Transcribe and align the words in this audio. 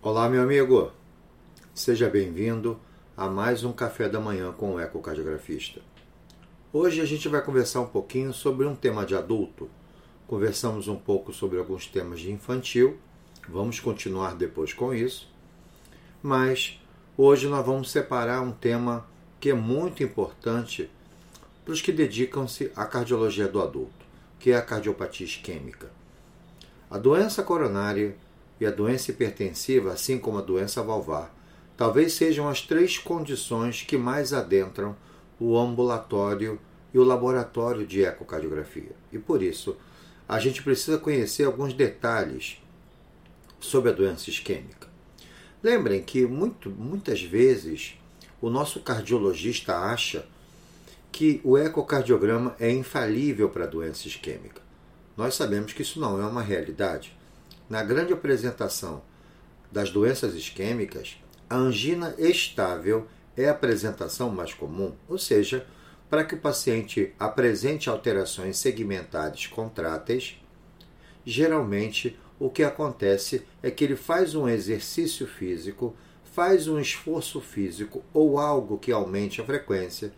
Olá, 0.00 0.28
meu 0.28 0.40
amigo. 0.40 0.92
Seja 1.74 2.08
bem-vindo 2.08 2.78
a 3.16 3.28
mais 3.28 3.64
um 3.64 3.72
café 3.72 4.08
da 4.08 4.20
manhã 4.20 4.52
com 4.52 4.74
o 4.74 4.80
ecocardiografista. 4.80 5.80
Hoje 6.72 7.00
a 7.00 7.04
gente 7.04 7.28
vai 7.28 7.42
conversar 7.42 7.80
um 7.80 7.88
pouquinho 7.88 8.32
sobre 8.32 8.64
um 8.64 8.76
tema 8.76 9.04
de 9.04 9.16
adulto. 9.16 9.68
Conversamos 10.28 10.86
um 10.86 10.94
pouco 10.94 11.32
sobre 11.32 11.58
alguns 11.58 11.88
temas 11.88 12.20
de 12.20 12.30
infantil. 12.30 12.96
Vamos 13.48 13.80
continuar 13.80 14.36
depois 14.36 14.72
com 14.72 14.94
isso. 14.94 15.28
Mas 16.22 16.80
hoje 17.16 17.48
nós 17.48 17.66
vamos 17.66 17.90
separar 17.90 18.40
um 18.40 18.52
tema 18.52 19.04
que 19.40 19.50
é 19.50 19.54
muito 19.54 20.04
importante 20.04 20.88
para 21.64 21.74
os 21.74 21.82
que 21.82 21.90
dedicam-se 21.90 22.70
à 22.76 22.86
cardiologia 22.86 23.48
do 23.48 23.60
adulto, 23.60 24.06
que 24.38 24.52
é 24.52 24.56
a 24.56 24.62
cardiopatia 24.62 25.26
isquêmica. 25.26 25.90
A 26.88 26.96
doença 26.98 27.42
coronária 27.42 28.16
e 28.60 28.66
a 28.66 28.70
doença 28.70 29.10
hipertensiva, 29.10 29.92
assim 29.92 30.18
como 30.18 30.38
a 30.38 30.42
doença 30.42 30.82
valvar, 30.82 31.34
talvez 31.76 32.14
sejam 32.14 32.48
as 32.48 32.60
três 32.60 32.98
condições 32.98 33.82
que 33.82 33.96
mais 33.96 34.32
adentram 34.32 34.96
o 35.38 35.56
ambulatório 35.56 36.58
e 36.92 36.98
o 36.98 37.04
laboratório 37.04 37.86
de 37.86 38.02
ecocardiografia. 38.02 38.92
E 39.12 39.18
por 39.18 39.42
isso, 39.42 39.76
a 40.28 40.38
gente 40.38 40.62
precisa 40.62 40.98
conhecer 40.98 41.44
alguns 41.44 41.72
detalhes 41.72 42.60
sobre 43.60 43.90
a 43.90 43.94
doença 43.94 44.30
isquêmica. 44.30 44.88
Lembrem 45.62 46.02
que 46.02 46.26
muito, 46.26 46.70
muitas 46.70 47.22
vezes 47.22 47.98
o 48.40 48.48
nosso 48.48 48.80
cardiologista 48.80 49.76
acha 49.76 50.26
que 51.10 51.40
o 51.42 51.58
ecocardiograma 51.58 52.54
é 52.60 52.70
infalível 52.70 53.48
para 53.48 53.64
a 53.64 53.68
doença 53.68 54.06
isquêmica. 54.06 54.62
Nós 55.16 55.34
sabemos 55.34 55.72
que 55.72 55.82
isso 55.82 55.98
não 55.98 56.20
é 56.20 56.26
uma 56.26 56.42
realidade. 56.42 57.16
Na 57.68 57.82
grande 57.82 58.14
apresentação 58.14 59.02
das 59.70 59.90
doenças 59.90 60.34
isquêmicas, 60.34 61.20
a 61.50 61.56
angina 61.56 62.14
estável 62.16 63.06
é 63.36 63.46
a 63.46 63.50
apresentação 63.50 64.30
mais 64.30 64.54
comum, 64.54 64.94
ou 65.06 65.18
seja, 65.18 65.66
para 66.08 66.24
que 66.24 66.34
o 66.34 66.40
paciente 66.40 67.12
apresente 67.18 67.90
alterações 67.90 68.56
segmentares 68.56 69.46
contráteis, 69.46 70.40
geralmente 71.26 72.18
o 72.40 72.48
que 72.48 72.62
acontece 72.62 73.44
é 73.62 73.70
que 73.70 73.84
ele 73.84 73.96
faz 73.96 74.34
um 74.34 74.48
exercício 74.48 75.26
físico, 75.26 75.94
faz 76.24 76.68
um 76.68 76.80
esforço 76.80 77.38
físico 77.38 78.02
ou 78.14 78.38
algo 78.38 78.78
que 78.78 78.90
aumente 78.90 79.42
a 79.42 79.44
frequência, 79.44 80.10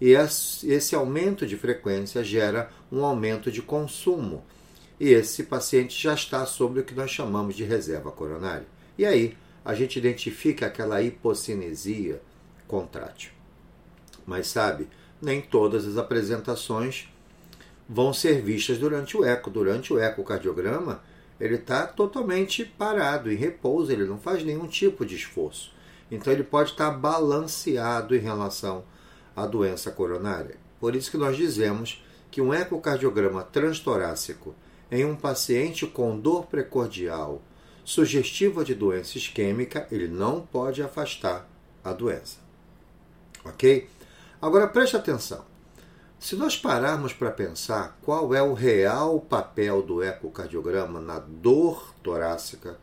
e 0.00 0.12
esse 0.12 0.94
aumento 0.94 1.48
de 1.48 1.56
frequência 1.56 2.22
gera 2.22 2.70
um 2.92 3.04
aumento 3.04 3.50
de 3.50 3.60
consumo 3.60 4.44
e 5.02 5.14
esse 5.14 5.42
paciente 5.42 6.00
já 6.00 6.14
está 6.14 6.46
sobre 6.46 6.78
o 6.78 6.84
que 6.84 6.94
nós 6.94 7.10
chamamos 7.10 7.56
de 7.56 7.64
reserva 7.64 8.12
coronária. 8.12 8.68
E 8.96 9.04
aí 9.04 9.36
a 9.64 9.74
gente 9.74 9.98
identifica 9.98 10.66
aquela 10.66 11.02
hipocinesia 11.02 12.22
contrátil. 12.68 13.32
Mas 14.24 14.46
sabe, 14.46 14.86
nem 15.20 15.40
todas 15.40 15.88
as 15.88 15.96
apresentações 15.96 17.08
vão 17.88 18.12
ser 18.12 18.42
vistas 18.42 18.78
durante 18.78 19.16
o 19.16 19.24
eco. 19.24 19.50
Durante 19.50 19.92
o 19.92 19.98
ecocardiograma, 19.98 21.02
ele 21.40 21.56
está 21.56 21.84
totalmente 21.84 22.64
parado, 22.64 23.28
em 23.28 23.34
repouso, 23.34 23.90
ele 23.90 24.04
não 24.04 24.20
faz 24.20 24.44
nenhum 24.44 24.68
tipo 24.68 25.04
de 25.04 25.16
esforço. 25.16 25.74
Então 26.12 26.32
ele 26.32 26.44
pode 26.44 26.70
estar 26.70 26.92
balanceado 26.92 28.14
em 28.14 28.20
relação 28.20 28.84
à 29.34 29.46
doença 29.46 29.90
coronária. 29.90 30.58
Por 30.78 30.94
isso 30.94 31.10
que 31.10 31.16
nós 31.16 31.36
dizemos 31.36 32.04
que 32.30 32.40
um 32.40 32.54
ecocardiograma 32.54 33.42
transtorácico 33.42 34.54
em 34.92 35.06
um 35.06 35.16
paciente 35.16 35.86
com 35.86 36.20
dor 36.20 36.44
precordial 36.46 37.40
sugestiva 37.82 38.62
de 38.62 38.74
doença 38.74 39.16
isquêmica, 39.16 39.88
ele 39.90 40.06
não 40.06 40.42
pode 40.42 40.82
afastar 40.82 41.48
a 41.82 41.94
doença. 41.94 42.38
Ok? 43.42 43.88
Agora 44.40 44.68
preste 44.68 44.94
atenção. 44.94 45.44
Se 46.20 46.36
nós 46.36 46.56
pararmos 46.56 47.14
para 47.14 47.30
pensar 47.30 47.98
qual 48.02 48.34
é 48.34 48.42
o 48.42 48.52
real 48.52 49.18
papel 49.18 49.82
do 49.82 50.02
ecocardiograma 50.02 51.00
na 51.00 51.18
dor 51.18 51.94
torácica, 52.02 52.78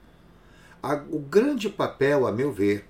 a, 0.81 0.95
o 0.95 1.19
grande 1.19 1.69
papel, 1.69 2.25
a 2.25 2.31
meu 2.31 2.51
ver, 2.51 2.85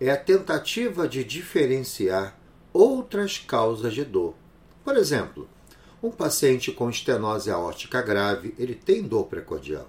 é 0.00 0.10
a 0.10 0.16
tentativa 0.16 1.06
de 1.06 1.22
diferenciar 1.22 2.36
outras 2.72 3.38
causas 3.38 3.94
de 3.94 4.04
dor. 4.04 4.34
Por 4.82 4.96
exemplo, 4.96 5.46
um 6.02 6.10
paciente 6.10 6.70
com 6.72 6.90
estenose 6.90 7.50
aórtica 7.50 8.02
grave, 8.02 8.54
ele 8.58 8.74
tem 8.74 9.02
dor 9.02 9.24
precordial. 9.24 9.88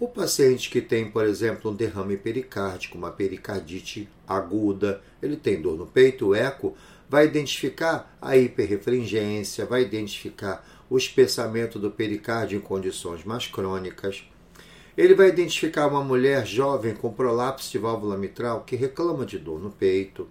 O 0.00 0.06
paciente 0.06 0.70
que 0.70 0.80
tem, 0.80 1.10
por 1.10 1.26
exemplo, 1.26 1.70
um 1.70 1.74
derrame 1.74 2.16
pericárdico, 2.16 2.96
uma 2.96 3.10
pericardite 3.10 4.08
aguda, 4.26 5.02
ele 5.20 5.36
tem 5.36 5.60
dor 5.60 5.76
no 5.76 5.86
peito, 5.86 6.28
o 6.28 6.34
eco 6.34 6.76
vai 7.08 7.26
identificar 7.26 8.16
a 8.20 8.36
hiperrefringência, 8.36 9.66
vai 9.66 9.82
identificar 9.82 10.64
o 10.88 10.96
espessamento 10.96 11.78
do 11.78 11.90
pericárdio 11.90 12.58
em 12.58 12.60
condições 12.60 13.24
mais 13.24 13.46
crônicas. 13.46 14.24
Ele 14.96 15.14
vai 15.14 15.28
identificar 15.28 15.86
uma 15.86 16.02
mulher 16.02 16.46
jovem 16.46 16.94
com 16.94 17.12
prolapso 17.12 17.70
de 17.70 17.78
válvula 17.78 18.16
mitral 18.16 18.62
que 18.62 18.76
reclama 18.76 19.26
de 19.26 19.38
dor 19.38 19.60
no 19.60 19.70
peito. 19.70 20.28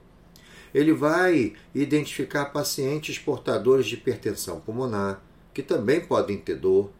Ele 0.77 0.93
vai 0.93 1.53
identificar 1.73 2.45
pacientes 2.45 3.17
portadores 3.17 3.87
de 3.87 3.95
hipertensão 3.95 4.59
pulmonar, 4.59 5.19
que 5.51 5.63
também 5.63 5.99
podem 5.99 6.37
ter 6.37 6.55
dor. 6.55 6.91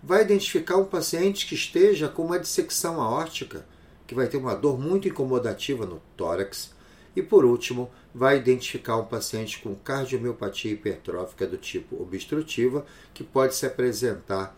Vai 0.00 0.22
identificar 0.22 0.76
um 0.76 0.84
paciente 0.84 1.44
que 1.44 1.56
esteja 1.56 2.06
com 2.06 2.24
uma 2.24 2.38
dissecção 2.38 3.00
aórtica, 3.00 3.66
que 4.06 4.14
vai 4.14 4.28
ter 4.28 4.36
uma 4.36 4.54
dor 4.54 4.78
muito 4.78 5.08
incomodativa 5.08 5.84
no 5.84 6.00
tórax. 6.16 6.72
E 7.16 7.20
por 7.20 7.44
último, 7.44 7.90
vai 8.14 8.36
identificar 8.36 8.96
um 8.96 9.06
paciente 9.06 9.58
com 9.58 9.74
cardiomiopatia 9.74 10.70
hipertrófica 10.70 11.48
do 11.48 11.56
tipo 11.56 12.00
obstrutiva, 12.00 12.86
que 13.12 13.24
pode 13.24 13.56
se 13.56 13.66
apresentar 13.66 14.56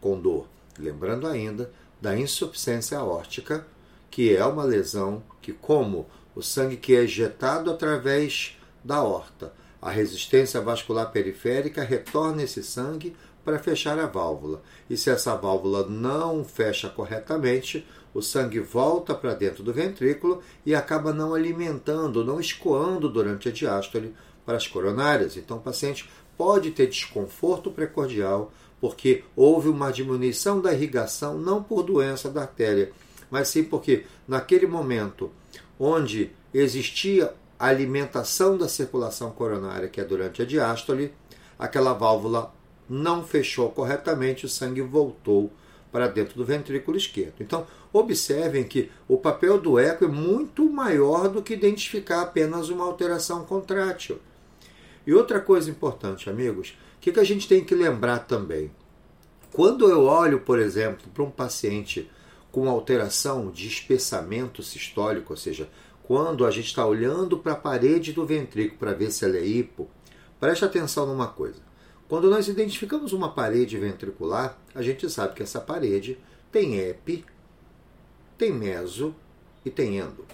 com 0.00 0.18
dor. 0.18 0.48
Lembrando 0.78 1.26
ainda 1.26 1.70
da 2.00 2.18
insuficiência 2.18 2.96
aórtica, 2.96 3.66
que 4.10 4.34
é 4.34 4.42
uma 4.46 4.64
lesão 4.64 5.22
que, 5.42 5.52
como 5.52 6.06
o 6.34 6.42
sangue 6.42 6.76
que 6.76 6.94
é 6.94 7.00
ejetado 7.00 7.70
através 7.70 8.58
da 8.84 9.02
horta. 9.02 9.52
A 9.80 9.90
resistência 9.90 10.60
vascular 10.60 11.10
periférica 11.10 11.82
retorna 11.82 12.42
esse 12.42 12.62
sangue 12.62 13.16
para 13.44 13.58
fechar 13.58 13.98
a 13.98 14.06
válvula. 14.06 14.62
E 14.88 14.96
se 14.96 15.10
essa 15.10 15.34
válvula 15.34 15.86
não 15.88 16.44
fecha 16.44 16.88
corretamente, 16.88 17.86
o 18.12 18.20
sangue 18.20 18.60
volta 18.60 19.14
para 19.14 19.34
dentro 19.34 19.62
do 19.62 19.72
ventrículo 19.72 20.42
e 20.66 20.74
acaba 20.74 21.12
não 21.12 21.34
alimentando, 21.34 22.24
não 22.24 22.40
escoando 22.40 23.08
durante 23.08 23.48
a 23.48 23.52
diástole 23.52 24.14
para 24.44 24.56
as 24.56 24.66
coronárias. 24.66 25.36
Então 25.36 25.56
o 25.56 25.62
paciente 25.62 26.10
pode 26.36 26.70
ter 26.72 26.86
desconforto 26.86 27.70
precordial 27.70 28.52
porque 28.80 29.24
houve 29.36 29.68
uma 29.68 29.92
diminuição 29.92 30.60
da 30.60 30.72
irrigação, 30.72 31.38
não 31.38 31.62
por 31.62 31.82
doença 31.82 32.30
da 32.30 32.42
artéria, 32.42 32.90
mas 33.30 33.48
sim 33.48 33.62
porque 33.62 34.06
naquele 34.26 34.66
momento 34.66 35.30
onde 35.80 36.30
existia 36.52 37.32
a 37.58 37.68
alimentação 37.68 38.58
da 38.58 38.68
circulação 38.68 39.30
coronária, 39.30 39.88
que 39.88 40.00
é 40.00 40.04
durante 40.04 40.42
a 40.42 40.44
diástole, 40.44 41.14
aquela 41.58 41.94
válvula 41.94 42.52
não 42.86 43.24
fechou 43.24 43.70
corretamente, 43.70 44.44
o 44.44 44.48
sangue 44.48 44.82
voltou 44.82 45.50
para 45.90 46.06
dentro 46.06 46.36
do 46.36 46.44
ventrículo 46.44 46.96
esquerdo. 46.96 47.34
Então, 47.40 47.66
observem 47.92 48.64
que 48.64 48.90
o 49.08 49.16
papel 49.16 49.58
do 49.60 49.78
eco 49.78 50.04
é 50.04 50.08
muito 50.08 50.68
maior 50.70 51.28
do 51.28 51.42
que 51.42 51.54
identificar 51.54 52.22
apenas 52.22 52.68
uma 52.68 52.84
alteração 52.84 53.44
contrátil. 53.44 54.18
E 55.06 55.14
outra 55.14 55.40
coisa 55.40 55.70
importante, 55.70 56.28
amigos, 56.28 56.76
o 56.96 57.00
que, 57.00 57.12
que 57.12 57.20
a 57.20 57.24
gente 57.24 57.48
tem 57.48 57.64
que 57.64 57.74
lembrar 57.74 58.20
também? 58.20 58.70
Quando 59.52 59.88
eu 59.88 60.04
olho, 60.04 60.40
por 60.40 60.58
exemplo, 60.58 61.10
para 61.12 61.24
um 61.24 61.30
paciente 61.30 62.08
com 62.50 62.68
alteração 62.68 63.50
de 63.50 63.68
espessamento 63.68 64.62
sistólico, 64.62 65.32
ou 65.32 65.36
seja, 65.36 65.68
quando 66.02 66.44
a 66.44 66.50
gente 66.50 66.66
está 66.66 66.84
olhando 66.84 67.38
para 67.38 67.52
a 67.52 67.56
parede 67.56 68.12
do 68.12 68.26
ventrículo 68.26 68.78
para 68.78 68.92
ver 68.92 69.12
se 69.12 69.24
ela 69.24 69.36
é 69.36 69.46
hipo, 69.46 69.88
preste 70.40 70.64
atenção 70.64 71.06
numa 71.06 71.28
coisa. 71.28 71.60
Quando 72.08 72.28
nós 72.28 72.48
identificamos 72.48 73.12
uma 73.12 73.32
parede 73.32 73.78
ventricular, 73.78 74.58
a 74.74 74.82
gente 74.82 75.08
sabe 75.08 75.34
que 75.34 75.42
essa 75.44 75.60
parede 75.60 76.18
tem 76.50 76.80
epi, 76.80 77.24
tem 78.36 78.52
meso 78.52 79.14
e 79.64 79.70
tem 79.70 79.98
endo. 79.98 80.26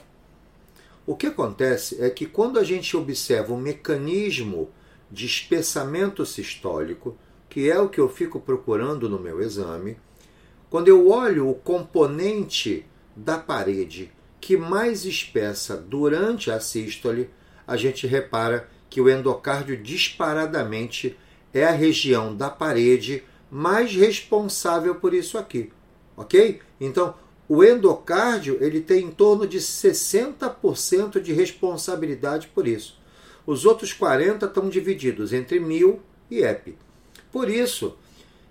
O 1.07 1.15
que 1.15 1.27
acontece 1.27 2.03
é 2.03 2.09
que 2.09 2.25
quando 2.25 2.59
a 2.59 2.65
gente 2.65 2.97
observa 2.97 3.53
um 3.53 3.61
mecanismo 3.61 4.71
de 5.11 5.27
espessamento 5.27 6.25
sistólico, 6.25 7.17
que 7.49 7.71
é 7.71 7.79
o 7.79 7.89
que 7.89 8.01
eu 8.01 8.09
fico 8.09 8.41
procurando 8.41 9.09
no 9.09 9.19
meu 9.19 9.41
exame, 9.43 9.99
quando 10.71 10.89
eu 10.89 11.09
olho 11.09 11.49
o 11.49 11.55
componente 11.55 12.85
da 13.15 13.39
parede 13.39 14.13
que 14.41 14.57
mais 14.57 15.05
espessa 15.05 15.77
durante 15.77 16.51
a 16.51 16.61
sístole, 16.61 17.31
a 17.67 17.77
gente 17.77 18.07
repara 18.07 18.69
que 18.89 19.01
o 19.01 19.09
endocárdio 19.11 19.77
disparadamente 19.77 21.17
é 21.53 21.65
a 21.65 21.73
região 21.73 22.37
da 22.37 22.49
parede 22.49 23.25
mais 23.51 23.95
responsável 23.95 24.97
por 24.97 25.15
isso 25.15 25.39
aqui, 25.39 25.73
ok? 26.17 26.61
Então, 26.81 27.15
o 27.49 27.65
endocárdio 27.65 28.59
ele 28.61 28.81
tem 28.81 29.05
em 29.05 29.11
torno 29.11 29.47
de 29.47 29.59
60% 29.59 31.21
de 31.21 31.33
responsabilidade 31.33 32.49
por 32.49 32.67
isso. 32.67 33.01
Os 33.47 33.65
outros 33.65 33.93
40 33.93 34.47
estão 34.47 34.69
divididos 34.69 35.33
entre 35.33 35.61
mil 35.61 36.01
e 36.31 36.43
EP. 36.43 36.75
Por 37.31 37.49
isso 37.49 37.97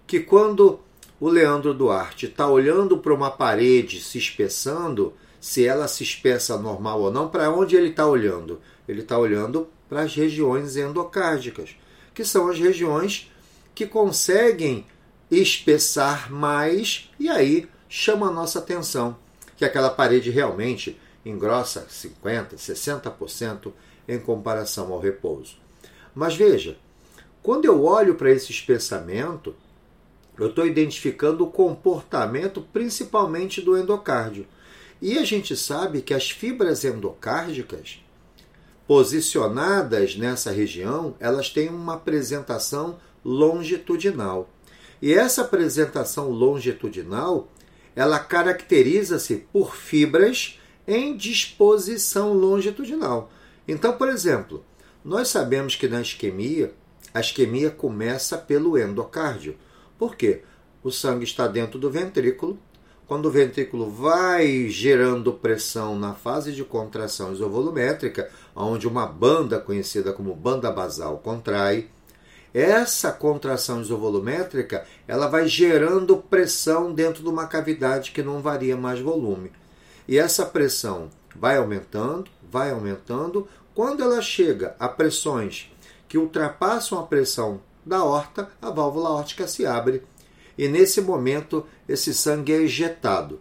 que 0.07 0.19
quando 0.19 0.79
o 1.19 1.29
Leandro 1.29 1.73
Duarte 1.73 2.25
está 2.25 2.47
olhando 2.47 2.97
para 2.97 3.13
uma 3.13 3.31
parede 3.31 4.01
se 4.01 4.17
espessando, 4.17 5.13
se 5.39 5.65
ela 5.65 5.87
se 5.87 6.03
espessa 6.03 6.57
normal 6.57 7.01
ou 7.01 7.11
não, 7.11 7.29
para 7.29 7.49
onde 7.49 7.75
ele 7.75 7.89
está 7.89 8.05
olhando? 8.05 8.59
Ele 8.87 9.01
está 9.01 9.17
olhando 9.17 9.67
para 9.87 10.01
as 10.01 10.15
regiões 10.15 10.75
endocárdicas, 10.75 11.75
que 12.13 12.25
são 12.25 12.49
as 12.49 12.59
regiões 12.59 13.31
que 13.73 13.85
conseguem 13.85 14.85
espessar 15.29 16.31
mais 16.31 17.09
e 17.19 17.29
aí 17.29 17.67
chama 17.89 18.27
a 18.27 18.31
nossa 18.31 18.59
atenção 18.59 19.17
que 19.57 19.65
aquela 19.65 19.89
parede 19.89 20.29
realmente 20.29 20.99
engrossa 21.25 21.87
50%, 21.89 22.55
60% 22.55 23.71
em 24.07 24.19
comparação 24.19 24.91
ao 24.91 24.99
repouso. 24.99 25.57
Mas 26.13 26.35
veja, 26.35 26.77
quando 27.41 27.65
eu 27.65 27.83
olho 27.83 28.15
para 28.15 28.31
esse 28.31 28.51
espessamento, 28.51 29.55
eu 30.39 30.47
estou 30.47 30.65
identificando 30.65 31.43
o 31.43 31.51
comportamento 31.51 32.61
principalmente 32.73 33.61
do 33.61 33.77
endocárdio. 33.77 34.45
E 35.01 35.17
a 35.17 35.23
gente 35.23 35.55
sabe 35.55 36.01
que 36.01 36.13
as 36.13 36.29
fibras 36.29 36.83
endocárdicas, 36.83 38.03
posicionadas 38.87 40.15
nessa 40.15 40.51
região, 40.51 41.15
elas 41.19 41.49
têm 41.49 41.69
uma 41.69 41.95
apresentação 41.95 42.97
longitudinal. 43.23 44.49
E 45.01 45.13
essa 45.13 45.41
apresentação 45.41 46.29
longitudinal, 46.29 47.49
ela 47.95 48.19
caracteriza-se 48.19 49.37
por 49.51 49.75
fibras 49.75 50.59
em 50.87 51.15
disposição 51.15 52.33
longitudinal. 52.33 53.31
Então, 53.67 53.93
por 53.93 54.09
exemplo, 54.09 54.63
nós 55.03 55.27
sabemos 55.27 55.75
que 55.75 55.87
na 55.87 56.01
isquemia, 56.01 56.73
a 57.13 57.19
isquemia 57.19 57.69
começa 57.69 58.37
pelo 58.37 58.77
endocárdio. 58.77 59.55
Por 59.97 60.15
quê? 60.15 60.41
O 60.83 60.91
sangue 60.91 61.23
está 61.23 61.47
dentro 61.47 61.79
do 61.79 61.89
ventrículo. 61.89 62.57
Quando 63.07 63.27
o 63.27 63.31
ventrículo 63.31 63.89
vai 63.89 64.67
gerando 64.67 65.31
pressão 65.31 65.97
na 65.97 66.13
fase 66.13 66.51
de 66.51 66.63
contração 66.63 67.31
isovolumétrica, 67.33 68.29
onde 68.55 68.87
uma 68.87 69.05
banda 69.05 69.59
conhecida 69.59 70.11
como 70.11 70.35
banda 70.35 70.71
basal 70.71 71.19
contrai, 71.19 71.87
essa 72.53 73.11
contração 73.11 73.81
isovolumétrica 73.81 74.85
ela 75.07 75.27
vai 75.27 75.47
gerando 75.47 76.17
pressão 76.17 76.93
dentro 76.93 77.21
de 77.21 77.29
uma 77.29 77.47
cavidade 77.47 78.11
que 78.11 78.23
não 78.23 78.41
varia 78.41 78.77
mais 78.77 78.99
volume. 78.99 79.51
E 80.07 80.17
essa 80.17 80.45
pressão 80.45 81.09
vai 81.35 81.57
aumentando, 81.57 82.31
vai 82.49 82.71
aumentando. 82.71 83.47
Quando 83.73 84.01
ela 84.01 84.21
chega 84.21 84.75
a 84.79 84.87
pressões 84.87 85.69
que 86.07 86.17
ultrapassam 86.17 86.97
a 86.97 87.03
pressão 87.03 87.59
da 87.85 88.03
horta, 88.03 88.49
a 88.61 88.69
válvula 88.69 89.09
órtica 89.09 89.47
se 89.47 89.65
abre 89.65 90.03
e 90.57 90.67
nesse 90.67 91.01
momento 91.01 91.65
esse 91.87 92.13
sangue 92.13 92.53
é 92.53 92.61
ejetado. 92.61 93.39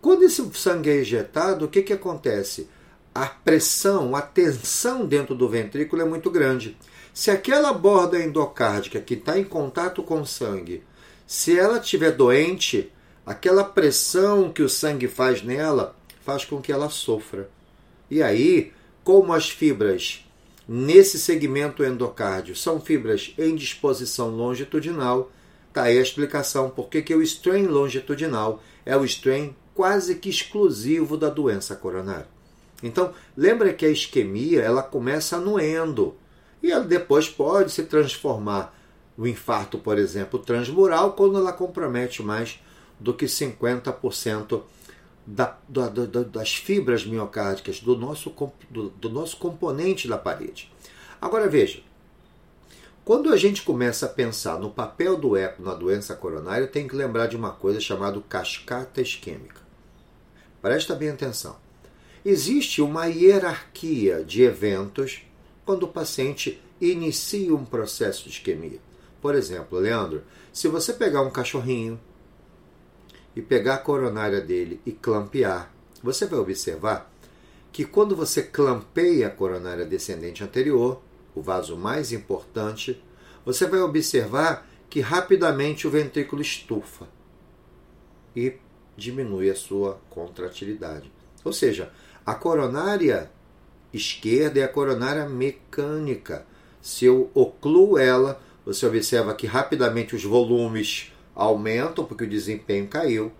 Quando 0.00 0.22
esse 0.22 0.42
sangue 0.54 0.90
é 0.90 0.96
ejetado, 0.96 1.64
o 1.64 1.68
que, 1.68 1.82
que 1.82 1.92
acontece? 1.92 2.68
A 3.14 3.26
pressão, 3.26 4.14
a 4.14 4.20
tensão 4.22 5.06
dentro 5.06 5.34
do 5.34 5.48
ventrículo 5.48 6.02
é 6.02 6.04
muito 6.04 6.30
grande. 6.30 6.76
Se 7.14 7.30
aquela 7.30 7.72
borda 7.72 8.22
endocárdica 8.22 9.00
que 9.00 9.14
está 9.14 9.38
em 9.38 9.44
contato 9.44 10.02
com 10.02 10.20
o 10.20 10.26
sangue, 10.26 10.84
se 11.26 11.58
ela 11.58 11.78
estiver 11.78 12.12
doente, 12.12 12.92
aquela 13.24 13.64
pressão 13.64 14.52
que 14.52 14.62
o 14.62 14.68
sangue 14.68 15.08
faz 15.08 15.42
nela 15.42 15.96
faz 16.20 16.44
com 16.44 16.60
que 16.60 16.70
ela 16.70 16.90
sofra. 16.90 17.48
E 18.10 18.22
aí, 18.22 18.72
como 19.02 19.32
as 19.32 19.48
fibras 19.48 20.25
nesse 20.68 21.18
segmento 21.18 21.84
endocárdio 21.84 22.56
são 22.56 22.80
fibras 22.80 23.34
em 23.38 23.54
disposição 23.54 24.30
longitudinal, 24.30 25.30
está 25.68 25.84
aí 25.84 25.98
a 25.98 26.02
explicação 26.02 26.70
por 26.70 26.88
que 26.88 27.14
o 27.14 27.22
strain 27.22 27.66
longitudinal 27.66 28.62
é 28.84 28.96
o 28.96 29.04
strain 29.04 29.54
quase 29.74 30.16
que 30.16 30.30
exclusivo 30.30 31.16
da 31.16 31.28
doença 31.28 31.76
coronária. 31.76 32.28
Então, 32.82 33.12
lembra 33.36 33.72
que 33.72 33.86
a 33.86 33.90
isquemia 33.90 34.60
ela 34.60 34.82
começa 34.82 35.38
no 35.38 35.60
endo 35.60 36.14
e 36.62 36.70
ela 36.70 36.84
depois 36.84 37.28
pode 37.28 37.72
se 37.72 37.84
transformar 37.84 38.74
o 39.16 39.26
infarto, 39.26 39.78
por 39.78 39.98
exemplo, 39.98 40.38
transmural, 40.38 41.12
quando 41.12 41.38
ela 41.38 41.52
compromete 41.52 42.22
mais 42.22 42.60
do 42.98 43.14
que 43.14 43.26
50% 43.26 44.62
da, 45.26 45.58
da, 45.68 45.88
da, 45.88 46.22
das 46.22 46.54
fibras 46.54 47.04
miocárdicas 47.04 47.80
do 47.80 47.96
nosso, 47.96 48.32
do, 48.70 48.90
do 48.90 49.10
nosso 49.10 49.36
componente 49.38 50.06
da 50.06 50.16
parede. 50.16 50.72
Agora 51.20 51.48
veja, 51.48 51.82
quando 53.04 53.32
a 53.32 53.36
gente 53.36 53.62
começa 53.62 54.06
a 54.06 54.08
pensar 54.08 54.58
no 54.58 54.70
papel 54.70 55.16
do 55.16 55.36
eco 55.36 55.62
na 55.62 55.74
doença 55.74 56.14
coronária, 56.14 56.66
tem 56.66 56.86
que 56.86 56.96
lembrar 56.96 57.26
de 57.26 57.36
uma 57.36 57.50
coisa 57.50 57.80
chamada 57.80 58.20
cascata 58.28 59.00
isquêmica. 59.00 59.60
Presta 60.62 60.94
bem 60.94 61.10
atenção. 61.10 61.56
Existe 62.24 62.82
uma 62.82 63.06
hierarquia 63.06 64.24
de 64.24 64.42
eventos 64.42 65.22
quando 65.64 65.84
o 65.84 65.88
paciente 65.88 66.60
inicia 66.80 67.54
um 67.54 67.64
processo 67.64 68.24
de 68.24 68.30
isquemia. 68.30 68.80
Por 69.20 69.34
exemplo, 69.34 69.78
Leandro, 69.78 70.24
se 70.52 70.68
você 70.68 70.92
pegar 70.92 71.22
um 71.22 71.30
cachorrinho 71.30 72.00
e 73.36 73.42
pegar 73.42 73.74
a 73.74 73.78
coronária 73.78 74.40
dele 74.40 74.80
e 74.86 74.90
clampear, 74.90 75.70
você 76.02 76.24
vai 76.26 76.40
observar 76.40 77.12
que 77.70 77.84
quando 77.84 78.16
você 78.16 78.42
clampeia 78.42 79.26
a 79.26 79.30
coronária 79.30 79.84
descendente 79.84 80.42
anterior, 80.42 81.02
o 81.34 81.42
vaso 81.42 81.76
mais 81.76 82.10
importante, 82.10 83.02
você 83.44 83.66
vai 83.66 83.80
observar 83.80 84.66
que 84.88 85.00
rapidamente 85.00 85.86
o 85.86 85.90
ventrículo 85.90 86.40
estufa 86.40 87.06
e 88.34 88.54
diminui 88.96 89.50
a 89.50 89.54
sua 89.54 90.00
contratilidade. 90.08 91.12
Ou 91.44 91.52
seja, 91.52 91.92
a 92.24 92.34
coronária 92.34 93.30
esquerda 93.92 94.60
é 94.60 94.64
a 94.64 94.68
coronária 94.68 95.28
mecânica. 95.28 96.46
Se 96.80 97.04
eu 97.04 97.30
ocluo 97.34 97.98
ela, 97.98 98.40
você 98.64 98.86
observa 98.86 99.34
que 99.34 99.46
rapidamente 99.46 100.16
os 100.16 100.24
volumes 100.24 101.12
aumentam 101.36 102.04
porque 102.04 102.24
o 102.24 102.28
desempenho 102.28 102.88
caiu. 102.88 103.30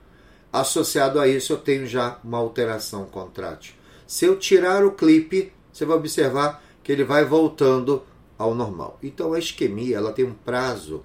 Associado 0.52 1.19
a 1.19 1.26
isso, 1.26 1.52
eu 1.52 1.56
tenho 1.56 1.87
já 1.87 2.20
uma 2.22 2.38
alteração 2.38 3.06
contrátil. 3.06 3.75
Se 4.06 4.25
eu 4.25 4.38
tirar 4.38 4.85
o 4.85 4.92
clipe, 4.92 5.52
você 5.73 5.85
vai 5.85 5.97
observar 5.97 6.62
que 6.85 6.92
ele 6.92 7.02
vai 7.02 7.25
voltando 7.25 8.02
ao 8.38 8.54
normal. 8.54 8.99
Então 9.02 9.32
a 9.32 9.38
isquemia 9.38 9.97
ela 9.97 10.12
tem 10.12 10.25
um 10.25 10.35
prazo 10.35 11.02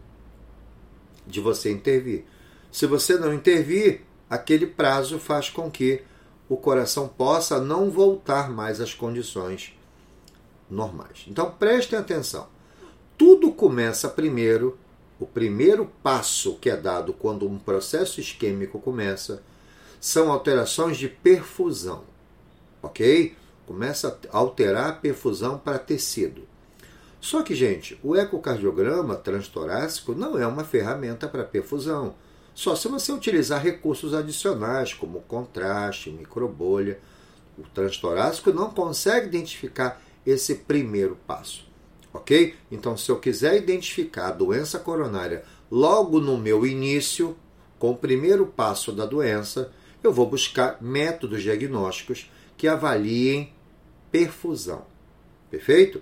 de 1.26 1.40
você 1.40 1.72
intervir. 1.72 2.26
Se 2.72 2.86
você 2.86 3.18
não 3.18 3.34
intervir, 3.34 4.02
aquele 4.30 4.68
prazo 4.68 5.18
faz 5.18 5.50
com 5.50 5.70
que 5.72 6.04
o 6.48 6.58
coração 6.58 7.08
possa 7.08 7.60
não 7.60 7.90
voltar 7.90 8.50
mais 8.50 8.80
às 8.80 8.94
condições 8.94 9.74
normais. 10.70 11.26
Então 11.28 11.52
prestem 11.52 11.98
atenção. 11.98 12.48
Tudo 13.18 13.52
começa 13.52 14.10
primeiro, 14.10 14.78
o 15.22 15.26
primeiro 15.26 15.90
passo 16.04 16.56
que 16.56 16.70
é 16.70 16.76
dado 16.76 17.14
quando 17.14 17.48
um 17.48 17.58
processo 17.58 18.20
isquêmico 18.20 18.80
começa 18.80 19.42
são 20.00 20.32
alterações 20.32 20.98
de 20.98 21.08
perfusão. 21.08 22.04
OK? 22.82 23.36
Começa 23.66 24.20
a 24.32 24.38
alterar 24.38 24.90
a 24.90 24.94
perfusão 24.94 25.58
para 25.58 25.80
tecido. 25.80 26.42
Só 27.22 27.44
que, 27.44 27.54
gente, 27.54 28.00
o 28.04 28.16
ecocardiograma 28.16 29.16
transtorácico 29.16 30.14
não 30.14 30.38
é 30.38 30.46
uma 30.46 30.64
ferramenta 30.64 31.28
para 31.28 31.44
perfusão 31.44 32.16
só 32.54 32.76
se 32.76 32.88
você 32.88 33.12
utilizar 33.12 33.62
recursos 33.62 34.14
adicionais, 34.14 34.94
como 34.94 35.22
contraste, 35.22 36.10
microbolha. 36.10 37.00
O 37.58 37.64
transtorácico 37.64 38.52
não 38.52 38.70
consegue 38.72 39.28
identificar 39.28 40.02
esse 40.26 40.56
primeiro 40.56 41.18
passo. 41.28 41.71
Ok? 42.14 42.56
Então, 42.72 42.98
se 42.98 43.10
eu 43.10 43.20
quiser 43.20 43.56
identificar 43.58 44.28
a 44.28 44.32
doença 44.32 44.80
coronária 44.80 45.44
logo 45.70 46.20
no 46.20 46.38
meu 46.38 46.66
início, 46.66 47.36
com 47.80 47.92
o 47.92 47.98
primeiro 47.98 48.46
passo 48.46 48.92
da 48.92 49.06
doença, 49.06 49.72
eu 50.04 50.12
vou 50.12 50.30
buscar 50.30 50.78
métodos 50.82 51.42
diagnósticos 51.42 52.30
que 52.58 52.68
avaliem 52.68 53.54
perfusão. 54.12 54.86
Perfeito? 55.50 56.02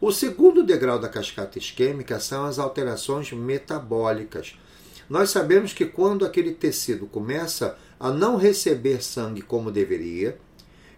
O 0.00 0.12
segundo 0.12 0.62
degrau 0.62 0.98
da 0.98 1.08
cascata 1.08 1.58
isquêmica 1.58 2.18
são 2.20 2.44
as 2.44 2.58
alterações 2.58 3.32
metabólicas 3.32 4.56
nós 5.12 5.28
sabemos 5.28 5.74
que 5.74 5.84
quando 5.84 6.24
aquele 6.24 6.52
tecido 6.52 7.06
começa 7.06 7.76
a 8.00 8.10
não 8.10 8.38
receber 8.38 9.02
sangue 9.02 9.42
como 9.42 9.70
deveria, 9.70 10.38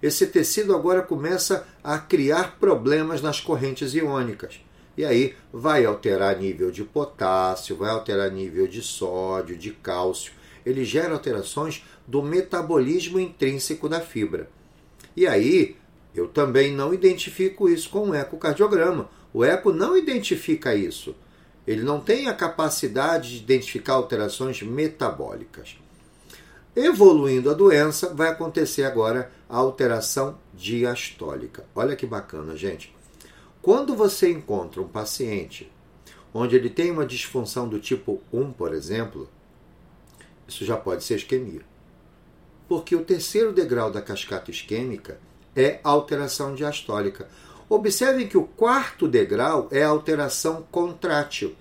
esse 0.04 0.26
tecido 0.26 0.76
agora 0.76 1.00
começa 1.00 1.66
a 1.82 1.96
criar 1.98 2.58
problemas 2.60 3.22
nas 3.22 3.40
correntes 3.40 3.94
iônicas. 3.94 4.60
E 4.98 5.02
aí 5.02 5.34
vai 5.50 5.86
alterar 5.86 6.38
nível 6.38 6.70
de 6.70 6.84
potássio, 6.84 7.74
vai 7.74 7.88
alterar 7.88 8.30
nível 8.30 8.66
de 8.66 8.82
sódio, 8.82 9.56
de 9.56 9.70
cálcio. 9.70 10.34
ele 10.66 10.84
gera 10.84 11.14
alterações 11.14 11.82
do 12.06 12.22
metabolismo 12.22 13.18
intrínseco 13.18 13.88
da 13.88 13.98
fibra. 13.98 14.50
E 15.16 15.26
aí, 15.26 15.74
eu 16.14 16.28
também 16.28 16.70
não 16.70 16.92
identifico 16.92 17.66
isso 17.66 17.88
com 17.88 18.10
o 18.10 18.14
ecocardiograma. 18.14 19.08
O 19.32 19.42
eco 19.42 19.72
não 19.72 19.96
identifica 19.96 20.74
isso. 20.74 21.16
Ele 21.66 21.82
não 21.82 21.98
tem 21.98 22.28
a 22.28 22.34
capacidade 22.34 23.30
de 23.30 23.42
identificar 23.42 23.94
alterações 23.94 24.60
metabólicas. 24.60 25.78
Evoluindo 26.76 27.50
a 27.50 27.54
doença, 27.54 28.12
vai 28.12 28.28
acontecer 28.28 28.82
agora 28.82 29.30
a 29.48 29.56
alteração 29.56 30.36
diastólica. 30.52 31.64
Olha 31.74 31.94
que 31.94 32.04
bacana, 32.04 32.56
gente. 32.56 32.94
Quando 33.62 33.94
você 33.94 34.30
encontra 34.30 34.82
um 34.82 34.88
paciente 34.88 35.70
onde 36.32 36.56
ele 36.56 36.68
tem 36.68 36.90
uma 36.90 37.06
disfunção 37.06 37.68
do 37.68 37.78
tipo 37.78 38.20
1, 38.32 38.52
por 38.52 38.74
exemplo, 38.74 39.28
isso 40.48 40.64
já 40.64 40.76
pode 40.76 41.04
ser 41.04 41.14
isquemia. 41.14 41.60
Porque 42.68 42.96
o 42.96 43.04
terceiro 43.04 43.52
degrau 43.52 43.90
da 43.90 44.02
cascata 44.02 44.50
isquêmica 44.50 45.20
é 45.54 45.78
alteração 45.84 46.56
diastólica. 46.56 47.28
Observem 47.68 48.26
que 48.26 48.36
o 48.36 48.42
quarto 48.42 49.06
degrau 49.06 49.68
é 49.70 49.84
alteração 49.84 50.66
contrátil. 50.72 51.54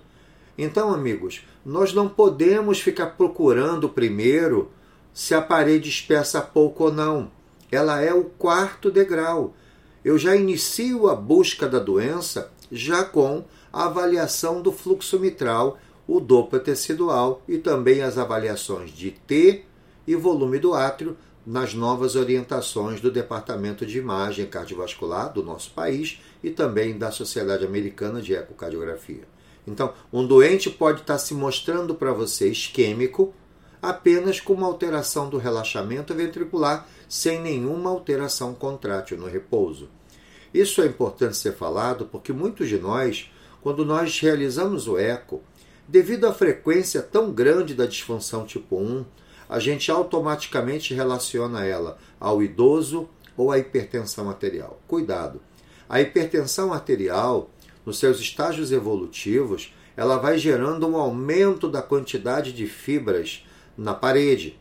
Então, 0.58 0.92
amigos, 0.92 1.46
nós 1.64 1.94
não 1.94 2.08
podemos 2.08 2.80
ficar 2.80 3.10
procurando 3.10 3.88
primeiro 3.88 4.72
se 5.14 5.32
a 5.32 5.40
parede 5.40 5.88
espessa 5.88 6.42
pouco 6.42 6.84
ou 6.84 6.92
não. 6.92 7.30
Ela 7.70 8.02
é 8.02 8.12
o 8.12 8.24
quarto 8.24 8.90
degrau. 8.90 9.54
Eu 10.04 10.18
já 10.18 10.34
inicio 10.34 11.08
a 11.08 11.14
busca 11.14 11.68
da 11.68 11.78
doença 11.78 12.50
já 12.70 13.04
com 13.04 13.44
a 13.72 13.84
avaliação 13.84 14.60
do 14.60 14.72
fluxo 14.72 15.18
mitral, 15.18 15.78
o 16.06 16.20
Doppler 16.20 16.62
tecidual 16.62 17.42
e 17.48 17.56
também 17.56 18.02
as 18.02 18.18
avaliações 18.18 18.90
de 18.90 19.12
T 19.12 19.64
e 20.06 20.14
volume 20.16 20.58
do 20.58 20.74
átrio 20.74 21.16
nas 21.46 21.74
novas 21.74 22.16
orientações 22.16 23.00
do 23.00 23.10
Departamento 23.10 23.86
de 23.86 23.98
Imagem 23.98 24.46
Cardiovascular 24.46 25.32
do 25.32 25.42
nosso 25.42 25.70
país 25.70 26.20
e 26.42 26.50
também 26.50 26.98
da 26.98 27.10
Sociedade 27.10 27.64
Americana 27.64 28.20
de 28.20 28.34
Ecocardiografia. 28.34 29.22
Então, 29.66 29.92
um 30.12 30.26
doente 30.26 30.68
pode 30.68 31.00
estar 31.00 31.18
se 31.18 31.34
mostrando 31.34 31.94
para 31.94 32.12
você 32.12 32.50
isquêmico 32.50 33.32
apenas 33.88 34.40
com 34.40 34.54
uma 34.54 34.66
alteração 34.66 35.28
do 35.28 35.38
relaxamento 35.38 36.14
ventricular 36.14 36.86
sem 37.08 37.40
nenhuma 37.40 37.90
alteração 37.90 38.54
contrátil 38.54 39.18
no 39.18 39.26
repouso. 39.26 39.88
Isso 40.52 40.82
é 40.82 40.86
importante 40.86 41.36
ser 41.36 41.52
falado 41.52 42.06
porque 42.06 42.32
muitos 42.32 42.68
de 42.68 42.78
nós 42.78 43.30
quando 43.64 43.82
nós 43.82 44.20
realizamos 44.20 44.86
o 44.86 44.98
eco, 44.98 45.42
devido 45.88 46.26
à 46.26 46.34
frequência 46.34 47.00
tão 47.00 47.32
grande 47.32 47.74
da 47.74 47.86
disfunção 47.86 48.44
tipo 48.44 48.76
1, 48.76 49.06
a 49.48 49.58
gente 49.58 49.90
automaticamente 49.90 50.92
relaciona 50.92 51.64
ela 51.64 51.96
ao 52.20 52.42
idoso 52.42 53.08
ou 53.34 53.50
à 53.50 53.58
hipertensão 53.58 54.28
arterial. 54.28 54.78
Cuidado! 54.86 55.40
A 55.88 55.98
hipertensão 55.98 56.74
arterial, 56.74 57.48
nos 57.86 57.98
seus 57.98 58.20
estágios 58.20 58.70
evolutivos, 58.70 59.72
ela 59.96 60.18
vai 60.18 60.36
gerando 60.36 60.86
um 60.86 60.96
aumento 60.98 61.66
da 61.66 61.80
quantidade 61.80 62.52
de 62.52 62.66
fibras 62.66 63.46
na 63.76 63.94
parede. 63.94 64.58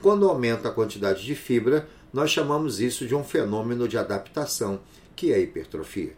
Quando 0.00 0.28
aumenta 0.28 0.68
a 0.68 0.72
quantidade 0.72 1.24
de 1.24 1.34
fibra, 1.34 1.88
nós 2.12 2.30
chamamos 2.30 2.80
isso 2.80 3.06
de 3.06 3.14
um 3.14 3.24
fenômeno 3.24 3.88
de 3.88 3.96
adaptação, 3.96 4.80
que 5.14 5.32
é 5.32 5.36
a 5.36 5.38
hipertrofia. 5.38 6.14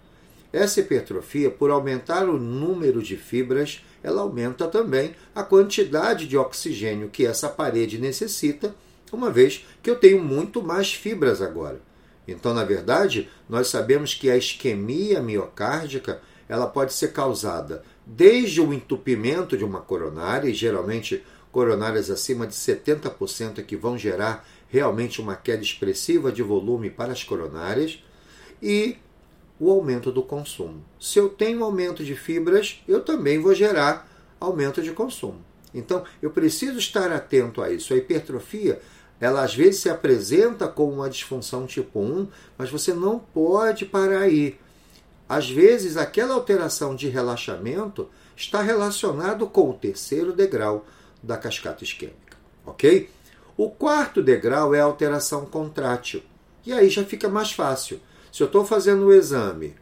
Essa 0.53 0.81
hipertrofia, 0.81 1.51
por 1.51 1.71
aumentar 1.71 2.29
o 2.29 2.39
número 2.39 3.03
de 3.03 3.17
fibras, 3.17 3.85
ela 4.03 4.23
aumenta 4.23 4.69
também 4.69 5.15
a 5.35 5.43
quantidade 5.43 6.27
de 6.27 6.37
oxigênio 6.37 7.09
que 7.09 7.27
essa 7.27 7.49
parede 7.49 7.99
necessita, 7.99 8.75
uma 9.13 9.31
vez 9.31 9.65
que 9.83 9.91
eu 9.91 9.97
tenho 9.97 10.23
muito 10.23 10.63
mais 10.63 10.93
fibras 10.93 11.43
agora. 11.43 11.81
Então, 12.27 12.55
na 12.55 12.65
verdade, 12.65 13.29
nós 13.49 13.69
sabemos 13.69 14.15
que 14.15 14.31
a 14.31 14.37
isquemia 14.37 15.21
miocárdica 15.21 16.21
ela 16.49 16.67
pode 16.67 16.93
ser 16.93 17.13
causada 17.13 17.83
desde 18.07 18.61
o 18.61 18.73
entupimento 18.73 19.57
de 19.57 19.65
uma 19.65 19.81
coronária, 19.81 20.49
e 20.49 20.55
geralmente 20.55 21.25
coronárias 21.55 22.11
acima 22.11 22.49
de 22.49 22.53
70% 22.53 23.65
que 23.65 23.77
vão 23.77 23.97
gerar 23.97 24.45
realmente 24.69 25.21
uma 25.21 25.37
queda 25.37 25.63
expressiva 25.63 26.33
de 26.33 26.43
volume 26.43 26.91
para 26.91 27.13
as 27.13 27.23
coronárias, 27.23 28.03
e 28.61 28.97
o 29.61 29.71
aumento 29.71 30.11
do 30.11 30.21
consumo. 30.21 30.85
Se 30.99 31.17
eu 31.17 31.29
tenho 31.29 31.63
aumento 31.63 32.03
de 32.03 32.17
fibras, 32.17 32.83
eu 32.89 33.05
também 33.05 33.39
vou 33.39 33.55
gerar 33.55 34.11
aumento 34.41 34.83
de 34.83 34.91
consumo. 34.91 35.41
Então, 35.73 36.03
eu 36.21 36.31
preciso 36.31 36.77
estar 36.77 37.13
atento 37.13 37.63
a 37.63 37.71
isso. 37.71 37.95
A 37.95 37.97
hipertrofia, 37.97 38.81
ela 39.21 39.45
às 39.45 39.55
vezes 39.55 39.83
se 39.83 39.89
apresenta 39.89 40.67
como 40.67 40.95
uma 40.95 41.09
disfunção 41.09 41.67
tipo 41.67 42.01
1, 42.01 42.27
mas 42.59 42.69
você 42.69 42.93
não 42.93 43.21
pode 43.21 43.85
parar 43.85 44.23
aí. 44.23 44.59
Às 45.29 45.49
vezes, 45.49 45.97
aquela 45.97 46.35
alteração 46.35 46.97
de 46.97 47.07
relaxamento 47.07 48.11
está 48.37 48.61
relacionado 48.61 49.47
com 49.47 49.71
o 49.71 49.75
terceiro 49.75 50.33
degrau 50.33 50.85
da 51.25 51.37
cascata 51.37 51.83
isquêmica, 51.83 52.37
ok? 52.65 53.09
O 53.57 53.71
quarto 53.71 54.23
degrau 54.23 54.75
é 54.75 54.81
a 54.81 54.85
alteração 54.85 55.47
contrátil. 55.47 56.23
E 56.67 56.73
aí 56.73 56.89
já 56.89 57.05
fica 57.05 57.29
mais 57.29 57.53
fácil. 57.53 58.01
Se 58.33 58.43
eu 58.43 58.47
estou 58.47 58.65
fazendo 58.65 59.07
o 59.07 59.13
exame 59.13 59.75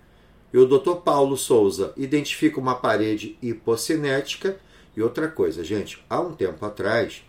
e 0.53 0.59
o 0.59 0.67
Dr. 0.67 0.97
Paulo 0.97 1.37
Souza 1.37 1.93
identifica 1.97 2.61
uma 2.61 2.75
parede 2.75 3.39
hipocinética, 3.41 4.59
e 4.95 5.03
outra 5.03 5.27
coisa, 5.27 5.65
gente, 5.65 6.05
há 6.09 6.21
um 6.21 6.35
tempo 6.35 6.65
atrás, 6.67 7.25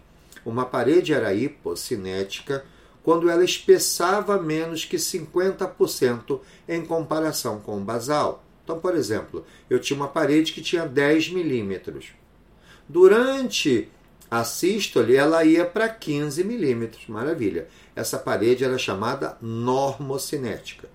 uma 0.45 0.65
parede 0.65 1.13
era 1.13 1.33
hipocinética 1.33 2.65
quando 3.01 3.29
ela 3.29 3.43
espessava 3.43 4.41
menos 4.41 4.83
que 4.83 4.97
50% 4.97 6.39
em 6.67 6.85
comparação 6.85 7.59
com 7.59 7.77
o 7.77 7.83
basal. 7.83 8.43
Então, 8.63 8.79
por 8.79 8.95
exemplo, 8.95 9.45
eu 9.69 9.79
tinha 9.79 9.95
uma 9.95 10.07
parede 10.07 10.51
que 10.51 10.61
tinha 10.61 10.85
10 10.85 11.29
milímetros. 11.29 12.07
Durante 12.87 13.89
a 14.33 14.43
sístole, 14.43 15.15
ela 15.15 15.45
ia 15.45 15.63
para 15.63 15.87
15 15.87 16.43
milímetros. 16.43 17.05
Maravilha. 17.07 17.67
Essa 17.95 18.17
parede 18.17 18.63
era 18.63 18.79
chamada 18.79 19.37
normocinética. 19.39 20.89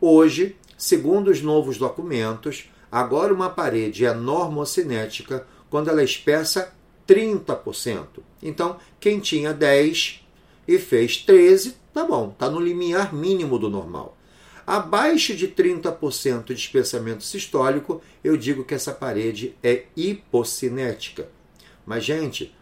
Hoje, 0.00 0.56
segundo 0.78 1.30
os 1.30 1.42
novos 1.42 1.76
documentos, 1.76 2.70
agora 2.90 3.34
uma 3.34 3.50
parede 3.50 4.06
é 4.06 4.14
normocinética 4.14 5.46
quando 5.68 5.90
ela 5.90 6.02
espessa 6.02 6.72
30%. 7.06 8.06
Então, 8.42 8.78
quem 8.98 9.20
tinha 9.20 9.52
10 9.52 10.26
e 10.66 10.78
fez 10.78 11.18
13, 11.18 11.76
tá 11.92 12.06
bom, 12.06 12.30
tá 12.30 12.48
no 12.48 12.58
limiar 12.58 13.12
mínimo 13.14 13.58
do 13.58 13.68
normal. 13.68 14.16
Abaixo 14.66 15.36
de 15.36 15.46
30% 15.46 16.46
de 16.46 16.54
espessamento 16.54 17.22
sistólico, 17.22 18.00
eu 18.24 18.34
digo 18.34 18.64
que 18.64 18.72
essa 18.72 18.92
parede 18.92 19.54
é 19.62 19.84
hipocinética. 19.94 21.28
Mas, 21.84 22.04
gente, 22.04 22.54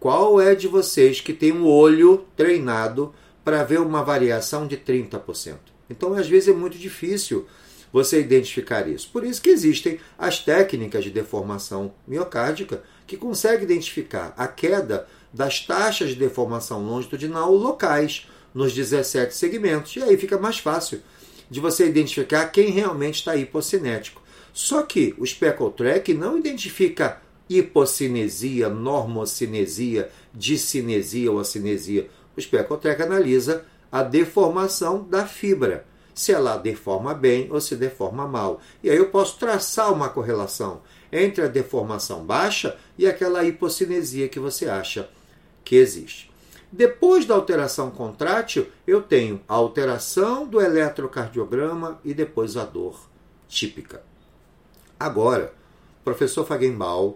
qual 0.00 0.40
é 0.40 0.54
de 0.54 0.68
vocês 0.68 1.20
que 1.20 1.32
tem 1.32 1.52
um 1.52 1.66
olho 1.66 2.24
treinado 2.36 3.12
para 3.44 3.64
ver 3.64 3.80
uma 3.80 4.02
variação 4.02 4.66
de 4.66 4.76
30%? 4.76 5.56
Então, 5.90 6.14
às 6.14 6.28
vezes, 6.28 6.48
é 6.48 6.52
muito 6.52 6.78
difícil 6.78 7.46
você 7.92 8.20
identificar 8.20 8.86
isso. 8.86 9.08
Por 9.10 9.24
isso 9.24 9.40
que 9.40 9.50
existem 9.50 9.98
as 10.18 10.38
técnicas 10.38 11.04
de 11.04 11.10
deformação 11.10 11.92
miocárdica 12.06 12.82
que 13.06 13.16
conseguem 13.16 13.64
identificar 13.64 14.34
a 14.36 14.46
queda 14.46 15.06
das 15.32 15.60
taxas 15.60 16.10
de 16.10 16.16
deformação 16.16 16.84
longitudinal 16.84 17.52
locais 17.52 18.28
nos 18.54 18.74
17 18.74 19.34
segmentos. 19.34 19.96
E 19.96 20.02
aí 20.02 20.16
fica 20.16 20.38
mais 20.38 20.58
fácil 20.58 21.00
de 21.50 21.60
você 21.60 21.86
identificar 21.86 22.46
quem 22.48 22.70
realmente 22.70 23.16
está 23.16 23.34
hipocinético. 23.36 24.22
Só 24.52 24.82
que 24.82 25.14
o 25.18 25.26
Speckle 25.26 25.72
Track 25.72 26.12
não 26.14 26.36
identifica 26.36 27.22
hipocinesia, 27.48 28.68
normocinesia, 28.68 30.10
discinesia 30.32 31.30
ou 31.30 31.40
acinesia. 31.40 32.08
O 32.36 32.76
Track 32.76 33.02
analisa 33.02 33.64
a 33.90 34.02
deformação 34.02 35.02
da 35.02 35.26
fibra, 35.26 35.86
se 36.14 36.32
ela 36.32 36.56
deforma 36.56 37.14
bem 37.14 37.48
ou 37.50 37.60
se 37.60 37.74
deforma 37.74 38.26
mal. 38.26 38.60
E 38.82 38.90
aí 38.90 38.96
eu 38.96 39.08
posso 39.08 39.38
traçar 39.38 39.92
uma 39.92 40.08
correlação 40.08 40.82
entre 41.10 41.42
a 41.44 41.48
deformação 41.48 42.24
baixa 42.24 42.76
e 42.96 43.06
aquela 43.06 43.44
hipocinesia 43.44 44.28
que 44.28 44.38
você 44.38 44.68
acha 44.68 45.08
que 45.64 45.76
existe. 45.76 46.30
Depois 46.70 47.24
da 47.24 47.34
alteração 47.34 47.90
contrátil, 47.90 48.66
eu 48.86 49.00
tenho 49.00 49.40
a 49.48 49.54
alteração 49.54 50.46
do 50.46 50.60
eletrocardiograma 50.60 51.98
e 52.04 52.12
depois 52.12 52.58
a 52.58 52.64
dor 52.64 53.08
típica. 53.48 54.02
Agora, 55.00 55.54
professor 56.04 56.44
Fagenbaum 56.44 57.14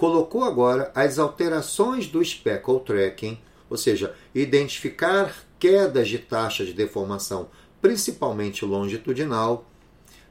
colocou 0.00 0.44
agora 0.44 0.90
as 0.94 1.18
alterações 1.18 2.06
do 2.06 2.24
speckle 2.24 2.80
tracking, 2.80 3.38
ou 3.68 3.76
seja, 3.76 4.14
identificar 4.34 5.30
quedas 5.58 6.08
de 6.08 6.18
taxa 6.18 6.64
de 6.64 6.72
deformação, 6.72 7.50
principalmente 7.82 8.64
longitudinal, 8.64 9.70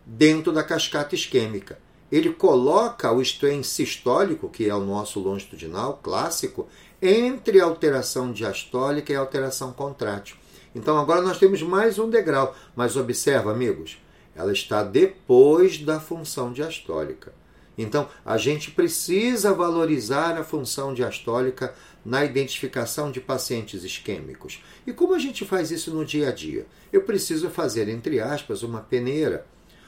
dentro 0.04 0.52
da 0.52 0.64
cascata 0.64 1.14
isquêmica. 1.14 1.78
Ele 2.12 2.34
coloca 2.34 3.12
o 3.12 3.22
strain 3.22 3.62
sistólico, 3.62 4.50
que 4.50 4.68
é 4.68 4.74
o 4.74 4.84
nosso 4.84 5.20
longitudinal 5.20 6.00
clássico, 6.02 6.68
entre 7.00 7.62
alteração 7.62 8.32
diastólica 8.32 9.14
e 9.14 9.16
alteração 9.16 9.72
contrátil. 9.72 10.36
Então 10.74 10.98
agora 10.98 11.22
nós 11.22 11.38
temos 11.38 11.62
mais 11.62 12.00
um 12.00 12.10
degrau, 12.10 12.56
mas 12.76 12.98
observa, 12.98 13.52
amigos, 13.52 14.00
ela 14.36 14.52
está 14.52 14.82
depois 14.82 15.78
da 15.78 16.00
função 16.00 16.52
diastólica. 16.52 17.38
Então 17.82 18.10
a 18.26 18.38
gente 18.38 18.72
precisa 18.72 19.54
valorizar 19.54 20.38
a 20.38 20.44
função 20.44 20.94
diastólica 20.94 21.74
na 22.04 22.26
identificação 22.26 23.10
de 23.10 23.22
pacientes 23.22 23.86
isquêmicos. 23.86 24.62
E 24.86 24.92
como 24.92 25.14
a 25.14 25.20
gente 25.20 25.46
faz 25.46 25.72
isso 25.72 25.94
no 25.94 26.04
dia 26.04 26.28
a 26.28 26.32
dia? 26.32 26.68
Eu 26.92 27.04
preciso 27.04 27.50
fazer, 27.50 27.88
entre 27.88 28.20
aspas, 28.20 28.64
uma 28.64 28.82
peneira. 28.82 29.46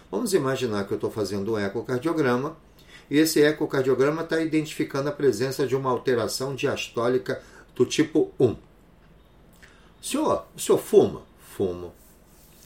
Vamos 0.10 0.34
imaginar 0.34 0.86
que 0.86 0.94
eu 0.94 0.96
estou 0.96 1.12
fazendo 1.12 1.54
um 1.54 1.60
ecocardiograma 1.60 2.58
e 3.10 3.18
esse 3.18 3.42
ecocardiograma 3.42 4.22
está 4.22 4.40
identificando 4.40 5.10
a 5.10 5.14
presença 5.14 5.68
de 5.68 5.76
uma 5.76 5.90
alteração 5.90 6.56
diastólica 6.56 7.44
do 7.76 7.86
tipo 7.86 8.32
1. 8.40 8.56
Senhor, 10.02 10.46
o 10.56 10.60
senhor 10.60 10.78
fuma? 10.78 11.24
Fumo. 11.42 11.94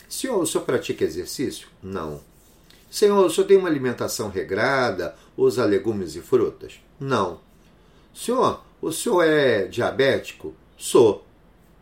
Senhor, 0.07 0.39
o 0.39 0.45
senhor 0.45 0.63
pratica 0.63 1.03
exercício? 1.03 1.67
Não. 1.81 2.21
Senhor, 2.89 3.25
o 3.25 3.29
senhor 3.29 3.47
tem 3.47 3.57
uma 3.57 3.67
alimentação 3.67 4.29
regrada? 4.29 5.15
Usa 5.35 5.65
legumes 5.65 6.15
e 6.15 6.21
frutas? 6.21 6.79
Não. 6.99 7.41
Senhor, 8.13 8.63
o 8.81 8.91
senhor 8.91 9.23
é 9.23 9.65
diabético? 9.65 10.53
Sou. 10.77 11.25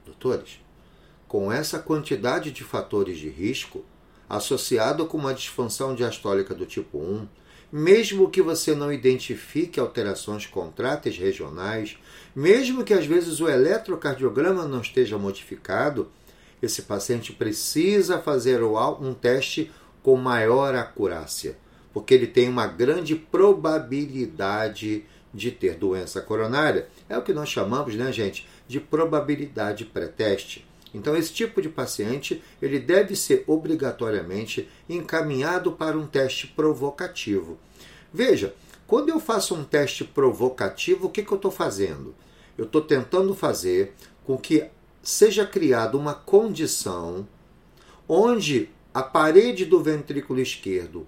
Doutores, 0.05 0.59
com 1.27 1.51
essa 1.51 1.79
quantidade 1.79 2.51
de 2.51 2.63
fatores 2.63 3.17
de 3.17 3.29
risco, 3.29 3.85
associado 4.27 5.05
com 5.05 5.17
uma 5.17 5.33
disfunção 5.33 5.95
diastólica 5.95 6.53
do 6.53 6.65
tipo 6.65 6.97
1, 6.97 7.27
mesmo 7.71 8.29
que 8.29 8.41
você 8.41 8.75
não 8.75 8.93
identifique 8.93 9.79
alterações 9.79 10.45
contráteis 10.45 11.17
regionais, 11.17 11.97
mesmo 12.35 12.83
que 12.83 12.93
às 12.93 13.05
vezes 13.05 13.39
o 13.39 13.49
eletrocardiograma 13.49 14.67
não 14.67 14.81
esteja 14.81 15.17
modificado, 15.17 16.11
esse 16.61 16.83
paciente 16.83 17.33
precisa 17.33 18.19
fazer 18.19 18.61
um 18.63 19.13
teste 19.13 19.71
com 20.03 20.17
maior 20.17 20.75
acurácia, 20.75 21.57
porque 21.93 22.13
ele 22.13 22.27
tem 22.27 22.49
uma 22.49 22.67
grande 22.67 23.15
probabilidade 23.15 25.05
de 25.33 25.49
ter 25.49 25.75
doença 25.75 26.21
coronária. 26.21 26.87
É 27.09 27.17
o 27.17 27.23
que 27.23 27.33
nós 27.33 27.49
chamamos, 27.49 27.95
né, 27.95 28.11
gente, 28.11 28.47
de 28.67 28.79
probabilidade 28.79 29.85
pré-teste. 29.85 30.67
Então, 30.93 31.15
esse 31.15 31.33
tipo 31.33 31.59
de 31.61 31.69
paciente 31.69 32.43
ele 32.61 32.77
deve 32.77 33.15
ser 33.15 33.43
obrigatoriamente 33.47 34.69
encaminhado 34.87 35.71
para 35.71 35.97
um 35.97 36.05
teste 36.05 36.45
provocativo. 36.45 37.57
Veja, 38.13 38.53
quando 38.85 39.09
eu 39.09 39.19
faço 39.19 39.55
um 39.55 39.63
teste 39.63 40.03
provocativo, 40.03 41.07
o 41.07 41.09
que, 41.09 41.23
que 41.23 41.31
eu 41.31 41.37
estou 41.37 41.49
fazendo? 41.49 42.13
Eu 42.55 42.65
estou 42.65 42.81
tentando 42.81 43.33
fazer 43.33 43.93
com 44.23 44.37
que 44.37 44.65
seja 45.01 45.47
criada 45.47 45.97
uma 45.97 46.13
condição 46.13 47.27
onde 48.07 48.69
a 48.93 49.01
parede 49.01 49.65
do 49.65 49.81
ventrículo 49.81 50.39
esquerdo 50.39 51.07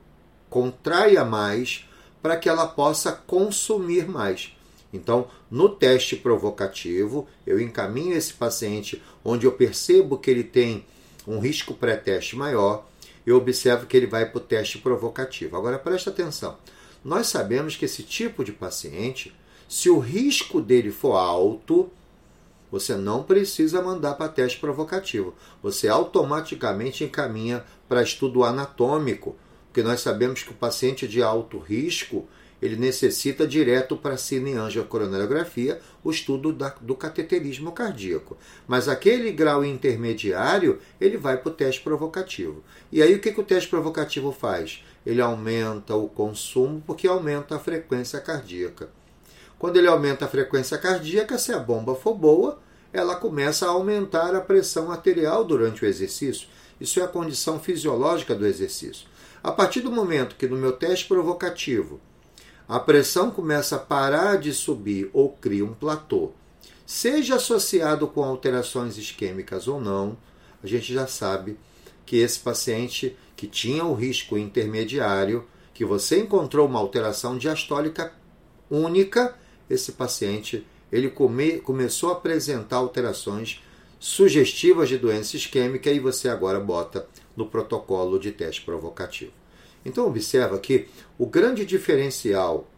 contraia 0.50 1.24
mais 1.24 1.88
para 2.22 2.36
que 2.36 2.50
ela 2.50 2.66
possa 2.66 3.12
consumir 3.12 4.08
mais. 4.08 4.56
Então, 4.92 5.28
no 5.52 5.70
teste 5.70 6.16
provocativo, 6.16 7.28
eu 7.46 7.60
encaminho 7.60 8.16
esse 8.16 8.34
paciente 8.34 9.02
onde 9.24 9.46
eu 9.46 9.52
percebo 9.52 10.18
que 10.18 10.32
ele 10.32 10.44
tem 10.44 10.86
um 11.28 11.40
risco 11.40 11.74
pré-teste 11.74 12.36
maior, 12.36 12.88
eu 13.26 13.38
observo 13.38 13.86
que 13.86 13.98
ele 13.98 14.08
vai 14.08 14.26
para 14.26 14.38
o 14.38 14.42
teste 14.42 14.78
provocativo. 14.78 15.58
Agora, 15.58 15.80
presta 15.80 16.10
atenção. 16.10 16.58
Nós 17.04 17.28
sabemos 17.28 17.76
que 17.76 17.86
esse 17.86 18.04
tipo 18.04 18.44
de 18.44 18.52
paciente, 18.52 19.36
se 19.68 19.90
o 19.90 20.00
risco 20.00 20.62
dele 20.62 20.92
for 20.92 21.16
alto, 21.16 21.90
você 22.76 22.98
não 22.98 23.24
precisa 23.24 23.82
mandar 23.82 24.16
para 24.16 24.28
teste 24.28 24.60
provocativo. 24.60 25.34
Você 25.64 25.88
automaticamente 25.88 27.06
encaminha 27.06 27.64
para 27.88 28.04
estudo 28.04 28.44
anatômico, 28.44 29.38
porque 29.68 29.82
nós 29.82 30.02
sabemos 30.02 30.44
que 30.44 30.52
o 30.52 30.56
paciente 30.56 31.08
de 31.08 31.24
alto 31.24 31.58
risco, 31.58 32.28
ele 32.62 32.76
necessita 32.76 33.48
direto 33.48 33.96
para 33.96 34.18
cineangiocoronerografia 34.18 35.80
o 36.04 36.12
estudo 36.12 36.52
da, 36.52 36.68
do 36.82 36.98
cateterismo 36.98 37.72
cardíaco. 37.72 38.36
Mas 38.68 38.90
aquele 38.90 39.32
grau 39.32 39.64
intermediário, 39.64 40.80
ele 41.00 41.16
vai 41.16 41.38
para 41.38 41.52
o 41.52 41.54
teste 41.54 41.80
provocativo. 41.80 42.62
E 42.92 43.02
aí 43.02 43.16
o 43.16 43.22
que, 43.22 43.32
que 43.32 43.40
o 43.40 43.46
teste 43.46 43.70
provocativo 43.70 44.34
faz? 44.34 44.84
Ele 45.06 45.22
aumenta 45.22 45.96
o 45.96 46.10
consumo 46.10 46.84
porque 46.86 47.08
aumenta 47.08 47.56
a 47.56 47.60
frequência 47.60 48.20
cardíaca. 48.20 48.90
Quando 49.58 49.78
ele 49.78 49.88
aumenta 49.88 50.26
a 50.26 50.28
frequência 50.28 50.78
cardíaca, 50.78 51.38
se 51.38 51.54
a 51.54 51.60
bomba 51.60 51.96
for 51.96 52.14
boa, 52.14 52.65
ela 52.96 53.18
começa 53.18 53.66
a 53.66 53.72
aumentar 53.72 54.34
a 54.34 54.40
pressão 54.40 54.90
arterial 54.90 55.44
durante 55.44 55.84
o 55.84 55.88
exercício. 55.88 56.48
Isso 56.80 56.98
é 57.02 57.04
a 57.04 57.08
condição 57.08 57.60
fisiológica 57.60 58.34
do 58.34 58.48
exercício. 58.48 59.06
A 59.44 59.52
partir 59.52 59.82
do 59.82 59.92
momento 59.92 60.38
que 60.38 60.48
no 60.48 60.56
meu 60.56 60.72
teste 60.72 61.06
provocativo 61.06 62.00
a 62.68 62.80
pressão 62.80 63.30
começa 63.30 63.76
a 63.76 63.80
parar 63.80 64.38
de 64.38 64.54
subir 64.54 65.10
ou 65.12 65.30
cria 65.30 65.66
um 65.66 65.74
platô, 65.74 66.32
seja 66.86 67.36
associado 67.36 68.08
com 68.08 68.24
alterações 68.24 68.98
isquêmicas 68.98 69.68
ou 69.68 69.80
não, 69.80 70.18
a 70.64 70.68
gente 70.68 70.94
já 70.94 71.06
sabe 71.06 71.60
que 72.06 72.16
esse 72.16 72.40
paciente 72.40 73.16
que 73.36 73.46
tinha 73.46 73.84
o 73.84 73.94
risco 73.94 74.38
intermediário, 74.38 75.46
que 75.74 75.84
você 75.84 76.22
encontrou 76.22 76.66
uma 76.66 76.80
alteração 76.80 77.38
diastólica 77.38 78.14
única, 78.72 79.36
esse 79.70 79.92
paciente 79.92 80.66
ele 80.92 81.10
come, 81.10 81.60
começou 81.60 82.10
a 82.10 82.14
apresentar 82.14 82.78
alterações 82.78 83.62
sugestivas 84.00 84.90
de 84.90 84.98
doença 84.98 85.36
isquêmica 85.36 85.90
e 85.90 86.00
você 86.00 86.30
agora 86.30 86.60
bota 86.60 87.08
no 87.36 87.48
protocolo 87.48 88.20
de 88.20 88.32
teste 88.32 88.62
provocativo. 88.62 89.32
Então 89.84 90.08
observa 90.08 90.58
que 90.60 90.88
o 91.18 91.26
grande 91.26 91.66
diferencial 91.66 92.70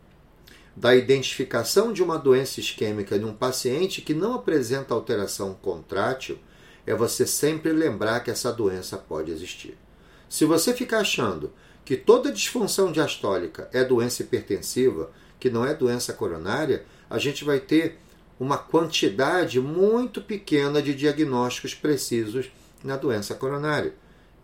da 0.75 0.95
identificação 0.95 1.91
de 1.91 2.03
uma 2.03 2.17
doença 2.17 2.59
isquêmica 2.59 3.15
em 3.15 3.23
um 3.23 3.33
paciente 3.33 4.01
que 4.01 4.13
não 4.13 4.35
apresenta 4.35 4.93
alteração 4.93 5.53
contrátil 5.55 6.37
é 6.85 6.93
você 6.93 7.25
sempre 7.25 7.71
lembrar 7.71 8.19
que 8.21 8.29
essa 8.29 8.51
doença 8.51 8.97
pode 8.97 9.31
existir. 9.31 9.77
Se 10.29 10.45
você 10.45 10.73
ficar 10.73 10.99
achando 10.99 11.51
que 11.83 11.97
toda 11.97 12.31
disfunção 12.31 12.91
diastólica 12.91 13.69
é 13.73 13.83
doença 13.83 14.21
hipertensiva, 14.21 15.09
que 15.39 15.49
não 15.49 15.65
é 15.65 15.73
doença 15.73 16.13
coronária, 16.13 16.85
a 17.09 17.17
gente 17.17 17.43
vai 17.43 17.59
ter 17.59 17.97
uma 18.39 18.57
quantidade 18.57 19.59
muito 19.59 20.21
pequena 20.21 20.81
de 20.81 20.93
diagnósticos 20.93 21.73
precisos 21.73 22.51
na 22.83 22.95
doença 22.95 23.33
coronária. 23.33 23.93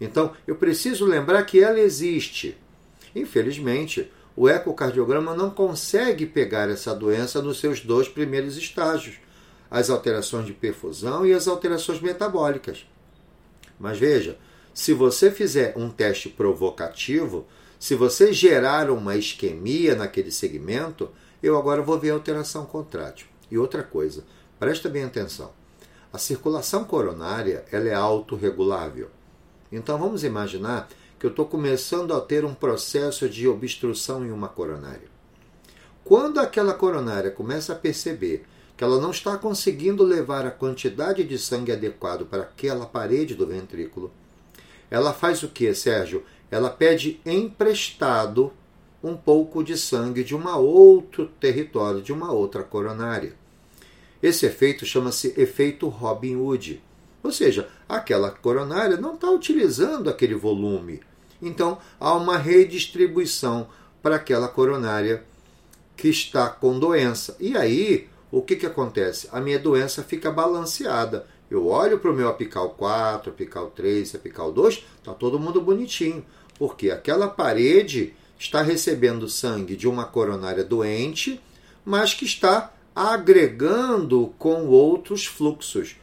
Então, 0.01 0.33
eu 0.47 0.55
preciso 0.55 1.05
lembrar 1.05 1.43
que 1.43 1.59
ela 1.59 1.79
existe. 1.79 2.57
Infelizmente, 3.15 4.11
o 4.35 4.49
ecocardiograma 4.49 5.35
não 5.35 5.49
consegue 5.49 6.25
pegar 6.25 6.69
essa 6.69 6.95
doença 6.95 7.41
nos 7.41 7.59
seus 7.59 7.79
dois 7.81 8.09
primeiros 8.09 8.57
estágios, 8.57 9.17
as 9.69 9.89
alterações 9.89 10.45
de 10.45 10.53
perfusão 10.53 11.25
e 11.25 11.33
as 11.33 11.47
alterações 11.47 12.01
metabólicas. 12.01 12.85
Mas 13.79 13.97
veja, 13.97 14.37
se 14.73 14.93
você 14.93 15.29
fizer 15.29 15.73
um 15.77 15.89
teste 15.89 16.29
provocativo, 16.29 17.45
se 17.79 17.95
você 17.95 18.33
gerar 18.33 18.89
uma 18.89 19.15
isquemia 19.15 19.95
naquele 19.95 20.31
segmento, 20.31 21.09
eu 21.43 21.57
agora 21.57 21.81
vou 21.81 21.99
ver 21.99 22.11
a 22.11 22.13
alteração 22.13 22.65
contrátil. 22.65 23.27
E 23.51 23.57
outra 23.57 23.83
coisa, 23.83 24.23
presta 24.57 24.87
bem 24.87 25.03
atenção. 25.03 25.51
A 26.11 26.17
circulação 26.17 26.85
coronária 26.85 27.65
ela 27.69 27.89
é 27.89 27.93
autorregulável. 27.93 29.09
Então 29.69 29.97
vamos 29.97 30.23
imaginar 30.23 30.87
que 31.19 31.25
eu 31.25 31.29
estou 31.29 31.45
começando 31.45 32.13
a 32.13 32.21
ter 32.21 32.45
um 32.45 32.53
processo 32.53 33.27
de 33.27 33.47
obstrução 33.47 34.25
em 34.25 34.31
uma 34.31 34.47
coronária. 34.47 35.11
Quando 36.03 36.39
aquela 36.39 36.73
coronária 36.73 37.31
começa 37.31 37.73
a 37.73 37.77
perceber 37.77 38.45
que 38.77 38.83
ela 38.83 38.99
não 38.99 39.11
está 39.11 39.37
conseguindo 39.37 40.03
levar 40.03 40.45
a 40.45 40.51
quantidade 40.51 41.23
de 41.23 41.37
sangue 41.37 41.71
adequado 41.71 42.25
para 42.25 42.43
aquela 42.43 42.85
parede 42.85 43.35
do 43.35 43.47
ventrículo, 43.47 44.11
ela 44.89 45.13
faz 45.13 45.43
o 45.43 45.47
que, 45.47 45.73
Sérgio? 45.73 46.23
Ela 46.51 46.69
pede 46.69 47.19
emprestado 47.25 48.51
um 49.03 49.17
pouco 49.17 49.61
de 49.61 49.77
sangue 49.77 50.23
de 50.23 50.33
um 50.33 50.47
outro 50.55 51.27
território, 51.39 52.01
de 52.01 52.13
uma 52.13 52.31
outra 52.31 52.63
coronária. 52.63 53.33
Esse 54.21 54.45
efeito 54.45 54.85
chama-se 54.85 55.33
efeito 55.35 55.89
Robin 55.89 56.37
Hood. 56.37 56.81
Ou 57.21 57.31
seja, 57.31 57.67
aquela 57.87 58.31
coronária 58.31 58.95
não 58.95 59.15
está 59.15 59.29
utilizando 59.29 60.09
aquele 60.09 60.35
volume. 60.35 61.01
Então 61.41 61.77
há 61.99 62.13
uma 62.15 62.37
redistribuição 62.37 63.67
para 64.01 64.15
aquela 64.15 64.47
coronária 64.47 65.23
que 65.97 66.07
está 66.07 66.49
com 66.49 66.79
doença. 66.79 67.35
E 67.39 67.57
aí, 67.57 68.07
o 68.31 68.41
que, 68.41 68.55
que 68.55 68.65
acontece? 68.65 69.27
A 69.31 69.41
minha 69.41 69.59
doença 69.59 70.01
fica 70.01 70.31
balanceada. 70.31 71.27
Eu 71.51 71.67
olho 71.67 71.99
para 71.99 72.09
o 72.09 72.15
meu 72.15 72.29
apical 72.29 72.71
4, 72.71 73.31
apical 73.31 73.69
3, 73.69 74.15
apical 74.15 74.51
2, 74.51 74.83
está 74.97 75.13
todo 75.13 75.39
mundo 75.39 75.61
bonitinho. 75.61 76.25
Porque 76.57 76.89
aquela 76.89 77.27
parede 77.27 78.13
está 78.43 78.61
recebendo 78.61 79.29
sangue 79.29 79.73
de 79.73 79.87
uma 79.87 80.03
coronária 80.03 80.65
doente, 80.65 81.41
mas 81.85 82.13
que 82.13 82.25
está 82.25 82.73
agregando 82.93 84.33
com 84.37 84.67
outros 84.67 85.25
fluxos. 85.25 85.95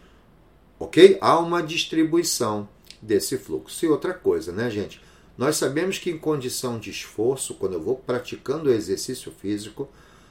Ok? 0.79 1.18
Há 1.20 1.38
uma 1.38 1.62
distribuição 1.62 2.66
desse 3.00 3.37
fluxo. 3.37 3.85
E 3.85 3.88
outra 3.88 4.14
coisa, 4.14 4.53
né, 4.53 4.70
gente? 4.70 5.03
Nós 5.37 5.57
sabemos 5.57 5.98
que 5.98 6.11
em 6.11 6.18
condição 6.18 6.79
de 6.79 6.88
esforço, 6.88 7.55
quando 7.55 7.74
eu 7.74 7.83
vou 7.83 7.96
praticando 7.96 8.70
o 8.70 8.72
exercício 8.72 9.31
físico, 9.31 9.87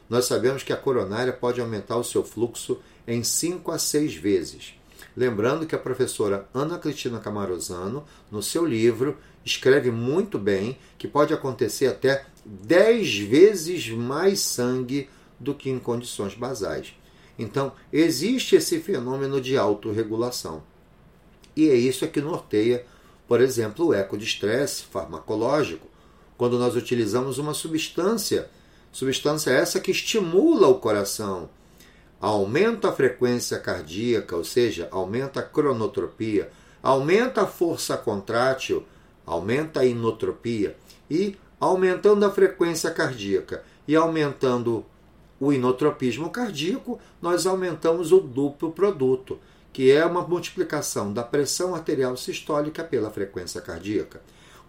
nós 0.09 0.25
sabemos 0.25 0.63
que 0.63 0.73
a 0.73 0.77
coronária 0.77 1.31
pode 1.31 1.61
aumentar 1.61 1.97
o 1.97 2.03
seu 2.03 2.23
fluxo 2.23 2.79
em 3.07 3.23
5 3.23 3.71
a 3.71 3.77
6 3.77 4.15
vezes. 4.15 4.73
Lembrando 5.15 5.67
que 5.67 5.75
a 5.75 5.79
professora 5.79 6.49
Ana 6.53 6.79
Cristina 6.79 7.19
Camarosano, 7.19 8.03
no 8.31 8.41
seu 8.41 8.65
livro, 8.65 9.17
escreve 9.49 9.91
muito 9.91 10.37
bem 10.37 10.77
que 10.97 11.07
pode 11.07 11.33
acontecer 11.33 11.87
até 11.87 12.25
10 12.45 13.19
vezes 13.19 13.89
mais 13.89 14.39
sangue 14.39 15.09
do 15.39 15.53
que 15.53 15.69
em 15.69 15.79
condições 15.79 16.33
basais. 16.35 16.93
Então, 17.37 17.71
existe 17.91 18.55
esse 18.55 18.79
fenômeno 18.79 19.39
de 19.39 19.57
autorregulação. 19.57 20.61
E 21.55 21.69
é 21.69 21.75
isso 21.75 22.07
que 22.07 22.21
norteia, 22.21 22.85
por 23.27 23.39
exemplo, 23.39 23.87
o 23.87 23.93
eco 23.93 24.17
de 24.17 24.25
estresse 24.25 24.83
farmacológico, 24.83 25.87
quando 26.37 26.57
nós 26.57 26.75
utilizamos 26.75 27.37
uma 27.37 27.53
substância, 27.53 28.49
substância 28.91 29.51
essa 29.51 29.79
que 29.79 29.91
estimula 29.91 30.67
o 30.67 30.79
coração, 30.79 31.49
aumenta 32.19 32.89
a 32.89 32.93
frequência 32.93 33.57
cardíaca, 33.59 34.35
ou 34.35 34.43
seja, 34.43 34.87
aumenta 34.91 35.39
a 35.39 35.43
cronotropia, 35.43 36.51
aumenta 36.81 37.43
a 37.43 37.47
força 37.47 37.95
contrátil, 37.97 38.85
aumenta 39.29 39.81
a 39.81 39.85
inotropia 39.85 40.75
e 41.07 41.37
aumentando 41.59 42.25
a 42.25 42.31
frequência 42.31 42.89
cardíaca 42.89 43.63
e 43.87 43.95
aumentando 43.95 44.83
o 45.39 45.53
inotropismo 45.53 46.31
cardíaco, 46.31 46.99
nós 47.21 47.45
aumentamos 47.45 48.11
o 48.11 48.19
duplo 48.19 48.71
produto, 48.71 49.39
que 49.71 49.91
é 49.91 50.03
uma 50.03 50.23
multiplicação 50.23 51.13
da 51.13 51.23
pressão 51.23 51.75
arterial 51.75 52.17
sistólica 52.17 52.83
pela 52.83 53.11
frequência 53.11 53.61
cardíaca. 53.61 54.19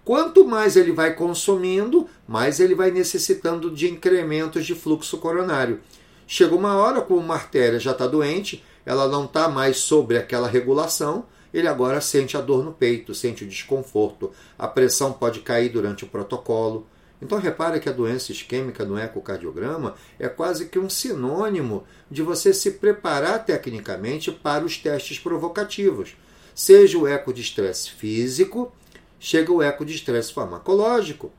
Quanto 0.05 0.47
mais 0.47 0.77
ele 0.77 0.93
vai 0.93 1.15
consumindo, 1.15 2.07
mais 2.29 2.61
ele 2.61 2.75
vai 2.75 2.91
necessitando 2.91 3.71
de 3.71 3.91
incrementos 3.91 4.67
de 4.67 4.75
fluxo 4.75 5.17
coronário. 5.19 5.81
Chega 6.27 6.55
uma 6.55 6.77
hora, 6.77 7.01
como 7.01 7.21
uma 7.21 7.35
artéria 7.35 7.81
já 7.81 7.93
está 7.93 8.07
doente, 8.07 8.63
ela 8.85 9.09
não 9.09 9.25
está 9.25 9.49
mais 9.49 9.79
sobre 9.79 10.19
aquela 10.19 10.49
regulação, 10.49 11.25
ele 11.53 11.69
agora 11.69 12.01
sente 12.01 12.37
a 12.37 12.41
dor 12.41 12.65
no 12.65 12.73
peito, 12.73 13.15
sente 13.15 13.45
o 13.45 13.49
desconforto, 13.49 14.31
a 14.59 14.69
pressão 14.69 15.13
pode 15.13 15.41
cair 15.41 15.69
durante 15.69 16.05
o 16.05 16.09
protocolo. 16.09 16.87
Então 17.21 17.39
repare 17.39 17.81
que 17.81 17.89
a 17.89 17.93
doença 17.93 18.33
isquêmica 18.33 18.85
no 18.85 18.99
ecocardiograma 18.99 19.95
é 20.19 20.29
quase 20.29 20.67
que 20.67 20.79
um 20.79 20.89
sinônimo 20.89 21.85
de 22.11 22.23
você 22.23 22.55
se 22.55 22.73
preparar 22.73 23.45
tecnicamente 23.45 24.33
para 24.33 24.65
os 24.65 24.77
testes 24.79 25.19
provocativos. 25.19 26.17
Seja 26.55 26.99
o 26.99 27.07
eco 27.07 27.33
de 27.33 27.43
estresse 27.43 27.91
físico, 27.91 28.73
chega 29.19 29.53
o 29.53 29.63
eco 29.63 29.85
de 29.85 29.95
estresse 29.95 30.33
farmacológico. 30.33 31.31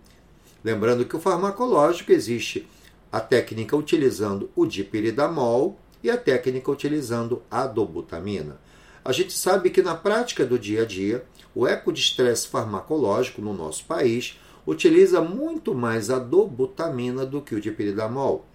Lembrando 0.64 1.06
que 1.06 1.16
o 1.16 1.20
farmacológico 1.20 2.12
existe 2.12 2.68
a 3.12 3.20
técnica 3.20 3.76
utilizando 3.76 4.50
o 4.56 4.66
dipiridamol 4.66 5.78
e 6.04 6.10
a 6.10 6.18
técnica 6.18 6.72
utilizando 6.72 7.42
a 7.50 7.66
dobutamina. 7.66 8.60
A 9.04 9.12
gente 9.12 9.34
sabe 9.34 9.70
que 9.72 9.82
na 9.82 9.96
prática 9.96 10.46
do 10.46 10.60
dia 10.60 10.84
a 10.84 10.86
dia, 10.86 11.26
o 11.56 11.68
eco 11.68 11.92
de 11.92 12.00
estresse 12.00 12.48
farmacológico 12.48 13.42
no 13.42 13.54
nosso 13.54 13.84
país 13.86 14.40
utiliza 14.66 15.22
muito 15.22 15.74
mais 15.74 16.10
a 16.12 16.20
dobutamina 16.20 17.26
do 17.26 17.42
que 17.42 17.56
o 17.56 17.62
dipiridamol. 17.62 18.46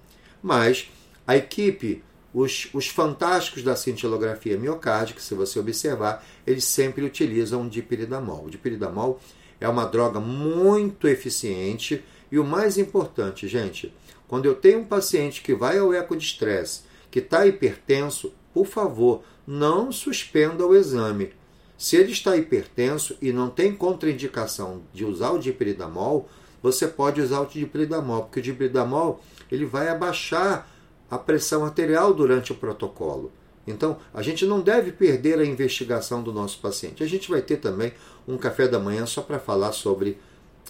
Mas 0.41 0.89
a 1.27 1.37
equipe, 1.37 2.05
os, 2.33 2.69
os 2.73 2.87
fantásticos 2.87 3.65
da 3.65 3.75
cintilografia 3.75 4.57
miocárdica, 4.57 5.21
se 5.21 5.35
você 5.35 5.59
observar, 5.59 6.25
eles 6.47 6.65
sempre 6.65 7.05
utilizam 7.05 7.67
o 7.67 7.69
dipiridamol. 7.69 8.45
O 8.45 8.51
dipiridamol 8.51 9.19
é 9.61 9.69
uma 9.69 9.85
droga 9.85 10.21
muito 10.21 11.09
eficiente 11.09 12.05
e 12.31 12.39
o 12.39 12.45
mais 12.45 12.79
importante, 12.79 13.49
gente, 13.49 13.93
quando 14.29 14.47
eu 14.47 14.55
tenho 14.55 14.81
um 14.81 14.85
paciente 14.85 15.43
que 15.43 15.55
vai 15.55 15.79
ao 15.79 15.93
eco 15.93 16.17
de 16.17 16.25
estresse, 16.25 16.83
que 17.11 17.19
está 17.19 17.47
hipertenso, 17.47 18.33
por 18.57 18.65
favor, 18.67 19.23
não 19.47 19.93
suspenda 19.93 20.67
o 20.67 20.75
exame. 20.75 21.35
Se 21.77 21.95
ele 21.95 22.13
está 22.13 22.39
hipertenso 22.39 23.15
e 23.21 23.31
não 23.31 23.51
tem 23.51 23.77
contraindicação 23.77 24.81
de 24.95 25.05
usar 25.05 25.33
o 25.33 25.39
dipridamol, 25.39 26.27
você 26.63 26.89
pode 26.89 27.21
usar 27.21 27.41
o 27.41 27.45
dipridamol, 27.45 28.23
porque 28.23 28.41
o 28.41 28.43
dipridamol 28.43 29.21
ele 29.53 29.67
vai 29.67 29.91
abaixar 29.91 30.67
a 31.11 31.19
pressão 31.19 31.67
arterial 31.67 32.15
durante 32.15 32.51
o 32.51 32.55
protocolo. 32.55 33.31
Então, 33.67 33.99
a 34.15 34.23
gente 34.23 34.47
não 34.47 34.63
deve 34.63 34.91
perder 34.91 35.39
a 35.39 35.45
investigação 35.45 36.23
do 36.23 36.33
nosso 36.33 36.59
paciente. 36.59 37.05
A 37.05 37.07
gente 37.07 37.29
vai 37.29 37.43
ter 37.43 37.59
também 37.59 37.93
um 38.27 38.39
café 38.39 38.67
da 38.67 38.79
manhã 38.79 39.05
só 39.05 39.21
para 39.21 39.39
falar 39.39 39.73
sobre 39.73 40.17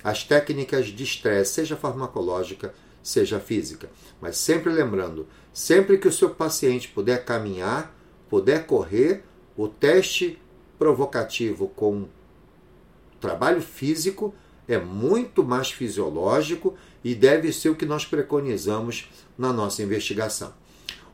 as 0.02 0.24
técnicas 0.24 0.86
de 0.86 1.04
estresse, 1.04 1.52
seja 1.52 1.76
farmacológica, 1.76 2.74
seja 3.06 3.38
física. 3.38 3.88
Mas 4.20 4.36
sempre 4.36 4.72
lembrando, 4.72 5.26
sempre 5.52 5.96
que 5.96 6.08
o 6.08 6.12
seu 6.12 6.30
paciente 6.30 6.88
puder 6.88 7.24
caminhar, 7.24 7.94
puder 8.28 8.66
correr, 8.66 9.22
o 9.56 9.68
teste 9.68 10.38
provocativo 10.76 11.68
com 11.68 12.08
trabalho 13.20 13.62
físico 13.62 14.34
é 14.68 14.76
muito 14.76 15.44
mais 15.44 15.70
fisiológico 15.70 16.74
e 17.04 17.14
deve 17.14 17.52
ser 17.52 17.70
o 17.70 17.76
que 17.76 17.86
nós 17.86 18.04
preconizamos 18.04 19.08
na 19.38 19.52
nossa 19.52 19.82
investigação. 19.82 20.52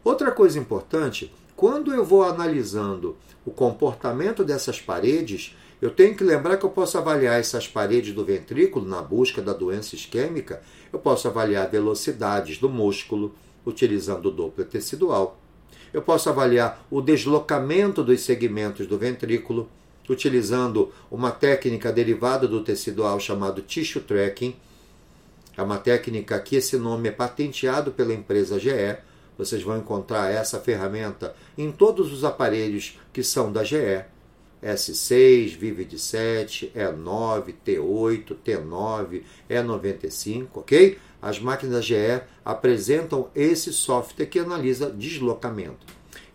Outra 0.02 0.32
coisa 0.32 0.58
importante, 0.58 1.32
quando 1.54 1.92
eu 1.92 2.04
vou 2.04 2.24
analisando 2.24 3.16
o 3.44 3.50
comportamento 3.50 4.42
dessas 4.42 4.80
paredes, 4.80 5.54
eu 5.82 5.90
tenho 5.90 6.14
que 6.14 6.22
lembrar 6.22 6.58
que 6.58 6.64
eu 6.64 6.70
posso 6.70 6.96
avaliar 6.96 7.40
essas 7.40 7.66
paredes 7.66 8.14
do 8.14 8.24
ventrículo 8.24 8.86
na 8.88 9.02
busca 9.02 9.42
da 9.42 9.52
doença 9.52 9.96
isquêmica. 9.96 10.62
Eu 10.92 11.00
posso 11.00 11.26
avaliar 11.26 11.68
velocidades 11.68 12.56
do 12.58 12.68
músculo 12.68 13.34
utilizando 13.66 14.26
o 14.26 14.30
Doppler 14.30 14.68
tecidual. 14.68 15.40
Eu 15.92 16.00
posso 16.00 16.30
avaliar 16.30 16.86
o 16.88 17.00
deslocamento 17.00 18.04
dos 18.04 18.20
segmentos 18.20 18.86
do 18.86 18.96
ventrículo 18.96 19.68
utilizando 20.08 20.92
uma 21.10 21.32
técnica 21.32 21.92
derivada 21.92 22.46
do 22.46 22.62
tecidual 22.62 23.18
chamado 23.18 23.60
tissue 23.60 24.02
tracking. 24.02 24.54
É 25.56 25.62
uma 25.64 25.78
técnica 25.78 26.38
que 26.38 26.54
esse 26.54 26.76
nome 26.76 27.08
é 27.08 27.12
patenteado 27.12 27.90
pela 27.90 28.14
empresa 28.14 28.56
GE. 28.56 28.98
Vocês 29.36 29.64
vão 29.64 29.78
encontrar 29.78 30.30
essa 30.30 30.60
ferramenta 30.60 31.34
em 31.58 31.72
todos 31.72 32.12
os 32.12 32.22
aparelhos 32.22 33.00
que 33.12 33.24
são 33.24 33.52
da 33.52 33.64
GE. 33.64 34.04
S6, 34.62 35.56
Vivid 35.56 35.98
7, 35.98 36.72
E9, 36.74 37.54
T8, 37.66 38.36
T9, 38.44 39.22
E95, 39.50 40.48
ok? 40.54 40.98
As 41.20 41.38
máquinas 41.38 41.84
GE 41.84 42.22
apresentam 42.44 43.28
esse 43.34 43.72
software 43.72 44.26
que 44.26 44.38
analisa 44.38 44.90
deslocamento. 44.90 45.86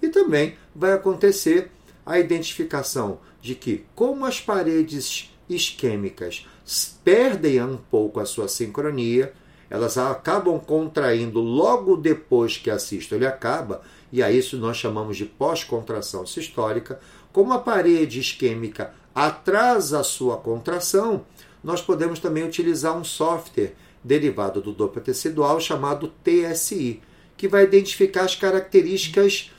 E 0.02 0.10
também 0.10 0.56
vai 0.76 0.94
acontecer 0.94 1.72
a 2.06 2.20
identificação 2.20 3.20
de 3.42 3.56
que, 3.56 3.86
como 3.96 4.26
as 4.26 4.40
paredes 4.40 5.32
isquêmicas 5.50 6.46
perdem 7.04 7.64
um 7.64 7.78
pouco 7.78 8.20
a 8.20 8.26
sua 8.26 8.48
sincronia, 8.48 9.34
elas 9.70 9.98
acabam 9.98 10.60
contraindo 10.60 11.40
logo 11.40 11.98
depois 11.98 12.58
que 12.58 12.70
a 12.70 12.80
sístole 12.80 13.26
acaba, 13.26 13.82
e 14.12 14.24
a 14.24 14.32
isso 14.32 14.58
nós 14.58 14.78
chamamos 14.78 15.18
de 15.18 15.26
pós-contração 15.26 16.26
sistólica, 16.26 17.00
como 17.38 17.54
a 17.54 17.60
parede 17.60 18.20
isquêmica 18.20 18.96
atrasa 19.14 20.00
a 20.00 20.04
sua 20.04 20.38
contração, 20.38 21.24
nós 21.64 21.84
podemos 21.84 22.18
também 22.18 22.44
utilizar 22.44 22.98
um 22.98 23.04
software 23.04 23.76
derivado 24.04 24.60
do 24.60 24.72
Doppler 24.72 25.06
tecidual 25.06 25.60
chamado 25.60 26.12
TSI, 26.24 27.00
que 27.38 27.48
vai 27.48 27.64
identificar 27.64 28.24
as 28.24 28.34
características 28.34 29.52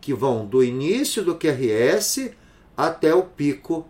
que 0.00 0.14
vão 0.14 0.46
do 0.46 0.62
início 0.62 1.24
do 1.24 1.34
QRS 1.34 2.30
até 2.76 3.12
o 3.12 3.24
pico 3.24 3.84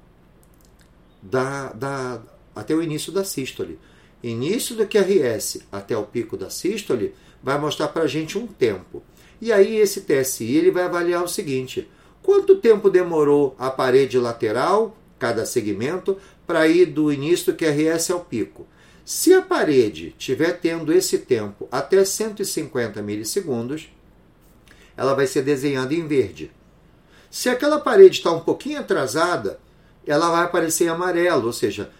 da, 1.21 1.71
da 1.75 2.23
até 2.57 2.75
o 2.75 2.83
início 2.83 3.13
da 3.13 3.25
sístole. 3.25 3.79
Início 4.23 4.75
do 4.75 4.87
QRS 4.87 5.67
até 5.71 5.95
o 5.95 6.05
pico 6.07 6.35
da 6.35 6.49
sístole 6.49 7.15
vai 7.43 7.59
mostrar 7.59 7.89
para 7.89 8.05
a 8.05 8.09
gente 8.09 8.39
um 8.39 8.47
tempo. 8.47 9.03
E 9.39 9.53
aí 9.53 9.77
esse 9.77 10.01
TSI 10.01 10.57
ele 10.57 10.71
vai 10.71 10.85
avaliar 10.85 11.23
o 11.23 11.29
seguinte: 11.29 11.91
Quanto 12.23 12.57
tempo 12.57 12.91
demorou 12.91 13.55
a 13.59 13.71
parede 13.71 14.19
lateral, 14.19 14.97
cada 15.19 15.47
segmento, 15.47 16.17
para 16.47 16.69
ir 16.69 16.87
do 16.87 17.13
início 17.13 17.53
do 17.53 17.59
QRS 17.59 18.11
ao 18.11 18.21
pico? 18.21 18.67
Se 19.05 19.33
a 19.33 19.41
parede 19.41 20.15
estiver 20.19 20.61
tendo 20.61 20.93
esse 20.93 21.19
tempo 21.19 21.67
até 21.73 22.05
150 22.05 23.01
milissegundos, 23.01 23.89
ela 24.97 25.15
vai 25.15 25.27
ser 25.27 25.43
desenhada 25.43 25.95
em 25.95 26.07
verde. 26.07 26.51
Se 27.31 27.49
aquela 27.49 27.81
parede 27.81 28.19
está 28.19 28.33
um 28.33 28.41
pouquinho 28.41 28.81
atrasada, 28.81 29.61
ela 30.07 30.31
vai 30.31 30.45
aparecer 30.45 30.85
em 30.85 30.89
amarelo, 30.89 31.47
ou 31.47 31.53
seja, 31.53 31.91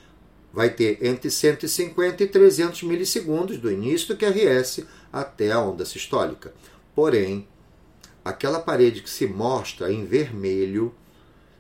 vai 0.53 0.71
ter 0.71 0.99
entre 1.05 1.31
150 1.31 2.23
e 2.23 2.27
300 2.27 2.83
milissegundos 2.83 3.59
do 3.59 3.71
início 3.71 4.09
do 4.09 4.17
QRS 4.17 4.85
até 5.13 5.53
a 5.53 5.61
onda 5.61 5.85
sistólica. 5.85 6.53
Porém, 6.95 7.47
aquela 8.25 8.61
parede 8.61 9.03
que 9.03 9.11
se 9.11 9.27
mostra 9.27 9.93
em 9.93 10.05
vermelho 10.05 10.95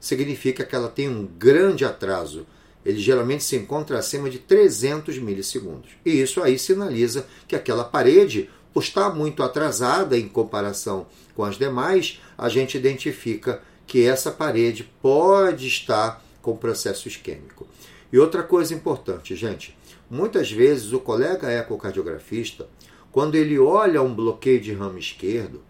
significa 0.00 0.64
que 0.64 0.74
ela 0.74 0.88
tem 0.88 1.08
um 1.08 1.26
grande 1.26 1.84
atraso. 1.84 2.46
Ele 2.84 2.98
geralmente 2.98 3.44
se 3.44 3.56
encontra 3.56 3.98
acima 3.98 4.30
de 4.30 4.38
300 4.38 5.18
milissegundos. 5.18 5.90
E 6.04 6.20
isso 6.20 6.42
aí 6.42 6.58
sinaliza 6.58 7.26
que 7.46 7.56
aquela 7.56 7.84
parede, 7.84 8.48
por 8.72 8.82
estar 8.82 9.10
muito 9.10 9.42
atrasada 9.42 10.16
em 10.16 10.28
comparação 10.28 11.06
com 11.34 11.44
as 11.44 11.58
demais, 11.58 12.20
a 12.36 12.48
gente 12.48 12.76
identifica 12.76 13.60
que 13.86 14.04
essa 14.04 14.30
parede 14.30 14.84
pode 15.02 15.66
estar 15.66 16.22
com 16.42 16.56
processo 16.56 17.08
isquêmico. 17.08 17.66
E 18.12 18.18
outra 18.18 18.42
coisa 18.42 18.74
importante, 18.74 19.34
gente, 19.34 19.76
muitas 20.10 20.50
vezes 20.50 20.92
o 20.92 21.00
colega 21.00 21.50
ecocardiografista, 21.50 22.68
quando 23.12 23.34
ele 23.34 23.58
olha 23.58 24.02
um 24.02 24.14
bloqueio 24.14 24.60
de 24.60 24.72
ramo 24.72 24.98
esquerdo, 24.98 25.62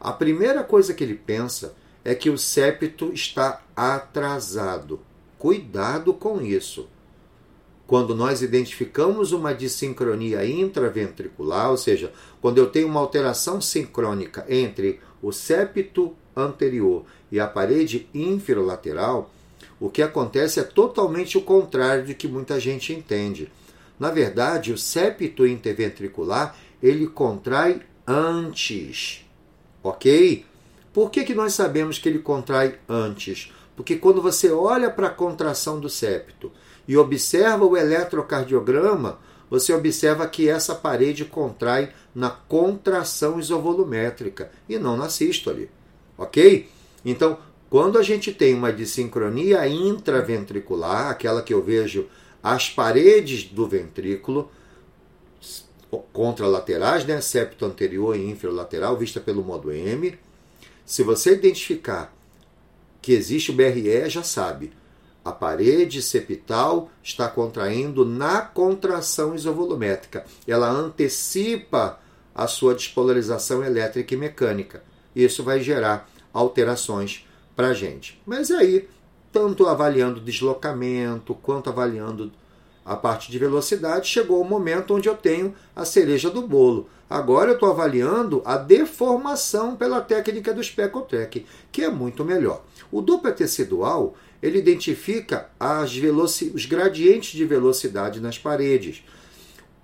a 0.00 0.12
primeira 0.12 0.64
coisa 0.64 0.94
que 0.94 1.04
ele 1.04 1.14
pensa 1.14 1.74
é 2.02 2.14
que 2.14 2.30
o 2.30 2.38
septo 2.38 3.12
está 3.12 3.62
atrasado. 3.76 5.00
Cuidado 5.38 6.14
com 6.14 6.40
isso. 6.40 6.88
Quando 7.86 8.14
nós 8.14 8.40
identificamos 8.40 9.32
uma 9.32 9.52
dissincronia 9.52 10.46
intraventricular, 10.46 11.70
ou 11.70 11.76
seja, 11.76 12.12
quando 12.40 12.58
eu 12.58 12.68
tenho 12.68 12.86
uma 12.86 13.00
alteração 13.00 13.60
sincrônica 13.60 14.46
entre 14.48 15.00
o 15.20 15.32
septo 15.32 16.14
anterior 16.34 17.04
e 17.30 17.38
a 17.38 17.46
parede 17.46 18.08
inferolateral, 18.14 19.30
o 19.78 19.90
que 19.90 20.02
acontece 20.02 20.60
é 20.60 20.62
totalmente 20.62 21.36
o 21.36 21.42
contrário 21.42 22.06
do 22.06 22.14
que 22.14 22.28
muita 22.28 22.60
gente 22.60 22.92
entende. 22.92 23.50
Na 23.98 24.10
verdade, 24.10 24.72
o 24.72 24.78
septo 24.78 25.46
interventricular 25.46 26.56
ele 26.82 27.06
contrai 27.06 27.82
antes, 28.06 29.26
ok? 29.82 30.44
Por 30.92 31.10
que, 31.10 31.24
que 31.24 31.34
nós 31.34 31.54
sabemos 31.54 31.98
que 31.98 32.08
ele 32.08 32.18
contrai 32.18 32.78
antes? 32.88 33.52
Porque 33.76 33.96
quando 33.96 34.20
você 34.20 34.50
olha 34.50 34.90
para 34.90 35.06
a 35.06 35.10
contração 35.10 35.80
do 35.80 35.88
septo 35.88 36.52
e 36.86 36.96
observa 36.96 37.64
o 37.64 37.76
eletrocardiograma, 37.76 39.18
você 39.48 39.72
observa 39.72 40.26
que 40.26 40.48
essa 40.48 40.74
parede 40.74 41.24
contrai 41.24 41.90
na 42.14 42.30
contração 42.30 43.38
isovolumétrica 43.38 44.50
e 44.68 44.78
não 44.78 44.96
na 44.96 45.08
sístole, 45.08 45.70
ok? 46.16 46.68
Então, 47.04 47.38
quando 47.68 47.98
a 47.98 48.02
gente 48.02 48.32
tem 48.32 48.54
uma 48.54 48.72
dissincronia 48.72 49.66
intraventricular, 49.66 51.08
aquela 51.08 51.42
que 51.42 51.54
eu 51.54 51.62
vejo 51.62 52.06
as 52.42 52.68
paredes 52.68 53.44
do 53.44 53.66
ventrículo 53.66 54.50
contralaterais, 56.12 57.04
né, 57.04 57.20
septo 57.20 57.64
anterior 57.64 58.16
e 58.16 58.30
infralateral, 58.30 58.96
vista 58.96 59.20
pelo 59.20 59.42
modo 59.42 59.72
M, 59.72 60.18
se 60.84 61.02
você 61.02 61.34
identificar 61.34 62.14
que 63.00 63.12
existe 63.12 63.50
o 63.50 63.54
BRE, 63.54 64.08
já 64.08 64.22
sabe, 64.22 64.72
a 65.24 65.32
parede 65.32 66.00
septal 66.02 66.90
está 67.02 67.28
contraindo 67.28 68.04
na 68.04 68.40
contração 68.40 69.34
isovolumétrica. 69.34 70.24
Ela 70.46 70.68
antecipa 70.68 72.00
a 72.34 72.46
sua 72.46 72.74
despolarização 72.74 73.64
elétrica 73.64 74.14
e 74.14 74.16
mecânica. 74.16 74.82
Isso 75.14 75.42
vai 75.42 75.60
gerar 75.60 76.08
alterações 76.32 77.26
para 77.54 77.68
a 77.68 77.74
gente. 77.74 78.20
Mas 78.24 78.50
aí, 78.50 78.88
tanto 79.32 79.66
avaliando 79.66 80.20
deslocamento 80.20 81.34
quanto 81.34 81.68
avaliando 81.68 82.32
a 82.90 82.96
parte 82.96 83.30
de 83.30 83.38
velocidade, 83.38 84.08
chegou 84.08 84.40
o 84.40 84.44
momento 84.44 84.96
onde 84.96 85.08
eu 85.08 85.14
tenho 85.14 85.54
a 85.76 85.84
cereja 85.84 86.28
do 86.28 86.42
bolo. 86.42 86.88
Agora 87.08 87.50
eu 87.50 87.54
estou 87.54 87.70
avaliando 87.70 88.42
a 88.44 88.56
deformação 88.56 89.76
pela 89.76 90.00
técnica 90.00 90.52
do 90.52 90.60
Speckle 90.60 91.04
Track, 91.04 91.46
que 91.70 91.84
é 91.84 91.88
muito 91.88 92.24
melhor. 92.24 92.64
O 92.90 93.00
Doppler 93.00 93.32
tecidual 93.32 94.16
ele 94.42 94.58
identifica 94.58 95.48
os 96.52 96.66
gradientes 96.66 97.30
de 97.30 97.44
velocidade 97.44 98.18
nas 98.18 98.36
paredes. 98.36 99.04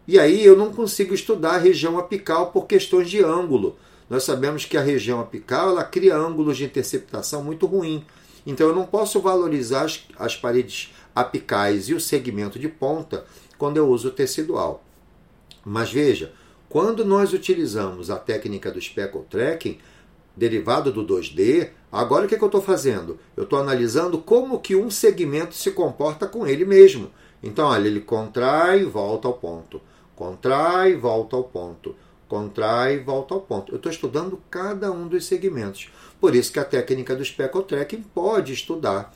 E 0.09 0.19
aí 0.19 0.45
eu 0.45 0.57
não 0.57 0.73
consigo 0.73 1.15
estudar 1.15 1.55
a 1.55 1.59
região 1.59 2.01
apical 2.01 2.51
por 2.51 2.67
questões 2.67 3.09
de 3.09 3.23
ângulo. 3.23 3.77
Nós 4.11 4.25
sabemos 4.25 4.65
que 4.65 4.77
a 4.77 4.83
região 4.83 5.21
apical 5.21 5.69
ela 5.69 5.85
cria 5.85 6.17
ângulos 6.17 6.57
de 6.57 6.65
interceptação 6.65 7.45
muito 7.45 7.67
ruim. 7.67 8.05
Então 8.45 8.67
eu 8.67 8.75
não 8.75 8.85
posso 8.85 9.21
valorizar 9.21 9.85
as, 9.85 10.03
as 10.19 10.35
paredes 10.35 10.93
apicais 11.17 11.89
e 11.89 11.95
o 11.95 12.01
segmento 12.01 12.59
de 12.59 12.69
ponta 12.69 13.25
quando 13.57 13.79
eu 13.79 13.89
uso 13.89 14.09
o 14.09 14.13
tecidual. 14.13 14.85
Mas 15.65 15.91
veja, 15.91 16.33
quando 16.69 17.05
nós 17.05 17.33
utilizamos 17.33 18.11
a 18.11 18.17
técnica 18.17 18.71
do 18.71 18.81
speckle 18.81 19.25
tracking, 19.29 19.79
derivado 20.37 20.93
do 20.93 21.05
2D, 21.05 21.71
agora 21.91 22.27
o 22.27 22.29
que, 22.29 22.35
é 22.35 22.39
que 22.39 22.45
eu 22.45 22.49
estou 22.49 22.61
fazendo? 22.61 23.19
Eu 23.37 23.45
estou 23.45 23.59
analisando 23.59 24.19
como 24.19 24.61
que 24.61 24.77
um 24.77 24.91
segmento 24.91 25.55
se 25.55 25.71
comporta 25.71 26.27
com 26.27 26.47
ele 26.47 26.65
mesmo. 26.67 27.11
Então, 27.43 27.69
olha, 27.69 27.89
ele 27.89 28.01
contrai 28.01 28.83
e 28.83 28.85
volta 28.85 29.27
ao 29.27 29.35
ponto. 29.35 29.81
Contrai 30.15 30.93
e 30.93 30.95
volta 30.95 31.35
ao 31.35 31.45
ponto 31.45 31.95
contrai 32.29 32.97
e 32.97 32.99
volta 32.99 33.35
ao 33.35 33.41
ponto. 33.41 33.73
Eu 33.73 33.77
estou 33.77 33.91
estudando 33.91 34.41
cada 34.51 34.91
um 34.91 35.07
dos 35.07 35.25
segmentos. 35.27 35.91
Por 36.21 36.35
isso 36.35 36.53
que 36.53 36.59
a 36.59 36.65
técnica 36.65 37.15
do 37.15 37.25
speckle 37.25 37.63
tracking 37.63 38.03
pode 38.03 38.53
estudar 38.53 39.15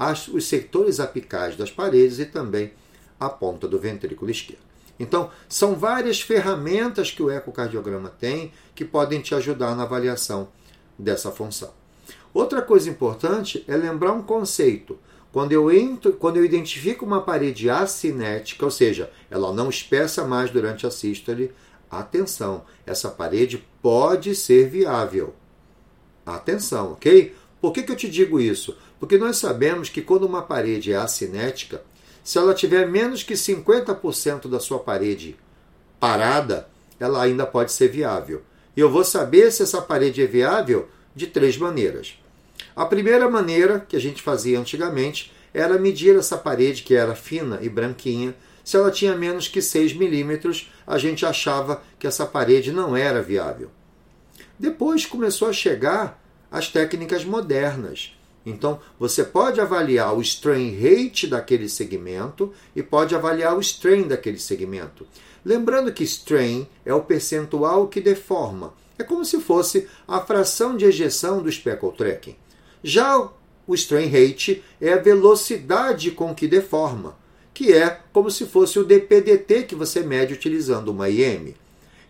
as, 0.00 0.26
os 0.26 0.46
setores 0.46 0.98
apicais 0.98 1.54
das 1.54 1.70
paredes 1.70 2.18
e 2.18 2.24
também 2.24 2.72
a 3.20 3.28
ponta 3.28 3.68
do 3.68 3.78
ventrículo 3.78 4.30
esquerdo. 4.30 4.62
Então, 4.98 5.30
são 5.48 5.74
várias 5.74 6.22
ferramentas 6.22 7.10
que 7.10 7.22
o 7.22 7.30
ecocardiograma 7.30 8.08
tem 8.08 8.50
que 8.74 8.84
podem 8.84 9.20
te 9.20 9.34
ajudar 9.34 9.76
na 9.76 9.82
avaliação 9.82 10.48
dessa 10.98 11.30
função. 11.30 11.72
Outra 12.32 12.62
coisa 12.62 12.88
importante 12.88 13.62
é 13.68 13.76
lembrar 13.76 14.12
um 14.12 14.22
conceito. 14.22 14.98
Quando 15.32 15.52
eu, 15.52 15.70
entro, 15.70 16.14
quando 16.14 16.38
eu 16.38 16.44
identifico 16.44 17.04
uma 17.04 17.20
parede 17.20 17.68
acinética, 17.68 18.64
ou 18.64 18.70
seja, 18.70 19.10
ela 19.30 19.52
não 19.52 19.68
espessa 19.68 20.24
mais 20.24 20.50
durante 20.50 20.86
a 20.86 20.90
sístole, 20.90 21.52
Atenção, 21.90 22.62
essa 22.86 23.10
parede 23.10 23.66
pode 23.82 24.36
ser 24.36 24.68
viável. 24.68 25.34
Atenção, 26.24 26.92
ok? 26.92 27.34
Por 27.60 27.72
que, 27.72 27.82
que 27.82 27.90
eu 27.90 27.96
te 27.96 28.08
digo 28.08 28.38
isso? 28.38 28.76
Porque 29.00 29.18
nós 29.18 29.38
sabemos 29.38 29.88
que 29.88 30.02
quando 30.02 30.24
uma 30.24 30.42
parede 30.42 30.92
é 30.92 30.96
acinética, 30.96 31.82
se 32.22 32.38
ela 32.38 32.54
tiver 32.54 32.86
menos 32.86 33.24
que 33.24 33.34
50% 33.34 34.48
da 34.48 34.60
sua 34.60 34.78
parede 34.78 35.36
parada, 35.98 36.68
ela 37.00 37.22
ainda 37.22 37.44
pode 37.46 37.72
ser 37.72 37.88
viável. 37.88 38.42
E 38.76 38.80
eu 38.80 38.88
vou 38.88 39.02
saber 39.02 39.50
se 39.50 39.64
essa 39.64 39.82
parede 39.82 40.22
é 40.22 40.26
viável 40.26 40.88
de 41.16 41.26
três 41.26 41.56
maneiras. 41.56 42.16
A 42.76 42.84
primeira 42.84 43.28
maneira 43.28 43.80
que 43.80 43.96
a 43.96 44.00
gente 44.00 44.22
fazia 44.22 44.60
antigamente 44.60 45.32
era 45.52 45.78
medir 45.78 46.14
essa 46.16 46.36
parede 46.36 46.82
que 46.82 46.94
era 46.94 47.16
fina 47.16 47.58
e 47.60 47.68
branquinha 47.68 48.34
se 48.70 48.76
ela 48.76 48.90
tinha 48.90 49.16
menos 49.16 49.48
que 49.48 49.60
6 49.60 49.94
milímetros, 49.94 50.70
a 50.86 50.98
gente 50.98 51.26
achava 51.26 51.82
que 51.98 52.06
essa 52.06 52.26
parede 52.26 52.70
não 52.70 52.96
era 52.96 53.22
viável. 53.22 53.70
Depois 54.58 55.06
começou 55.06 55.48
a 55.48 55.52
chegar 55.52 56.22
as 56.50 56.68
técnicas 56.68 57.24
modernas. 57.24 58.16
Então, 58.44 58.80
você 58.98 59.22
pode 59.22 59.60
avaliar 59.60 60.16
o 60.16 60.22
strain 60.22 60.74
rate 60.74 61.26
daquele 61.26 61.68
segmento 61.68 62.52
e 62.74 62.82
pode 62.82 63.14
avaliar 63.14 63.56
o 63.56 63.60
strain 63.60 64.08
daquele 64.08 64.38
segmento. 64.38 65.06
Lembrando 65.44 65.92
que 65.92 66.04
strain 66.04 66.66
é 66.84 66.94
o 66.94 67.02
percentual 67.02 67.88
que 67.88 68.00
deforma. 68.00 68.72
É 68.98 69.04
como 69.04 69.24
se 69.24 69.40
fosse 69.40 69.88
a 70.06 70.20
fração 70.20 70.76
de 70.76 70.84
ejeção 70.84 71.42
do 71.42 71.50
speckle 71.50 71.92
tracking. 71.92 72.36
Já 72.82 73.28
o 73.66 73.74
strain 73.74 74.08
rate 74.08 74.62
é 74.80 74.92
a 74.92 74.98
velocidade 74.98 76.10
com 76.10 76.34
que 76.34 76.48
deforma 76.48 77.20
que 77.60 77.74
é 77.74 78.00
como 78.10 78.30
se 78.30 78.46
fosse 78.46 78.78
o 78.78 78.84
DPDT 78.84 79.64
que 79.64 79.74
você 79.74 80.00
mede 80.00 80.32
utilizando 80.32 80.88
uma 80.88 81.10
IM. 81.10 81.54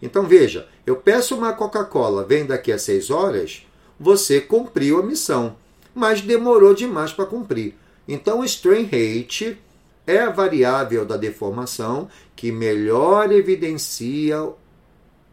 Então 0.01 0.25
veja, 0.25 0.69
eu 0.87 0.95
peço 0.95 1.35
uma 1.35 1.53
Coca-Cola, 1.53 2.25
vem 2.25 2.47
daqui 2.47 2.71
a 2.71 2.79
6 2.79 3.11
horas, 3.11 3.67
você 3.99 4.41
cumpriu 4.41 5.01
a 5.01 5.03
missão, 5.03 5.57
mas 5.95 6.21
demorou 6.21 6.75
demais 6.75 7.13
para 7.13 7.27
cumprir. 7.27 7.75
Então 8.07 8.41
o 8.41 8.45
strain 8.45 8.85
rate 8.85 9.59
é 10.07 10.19
a 10.19 10.31
variável 10.31 11.05
da 11.05 11.17
deformação 11.17 12.09
que 12.35 12.51
melhor 12.51 13.31
evidencia 13.31 14.37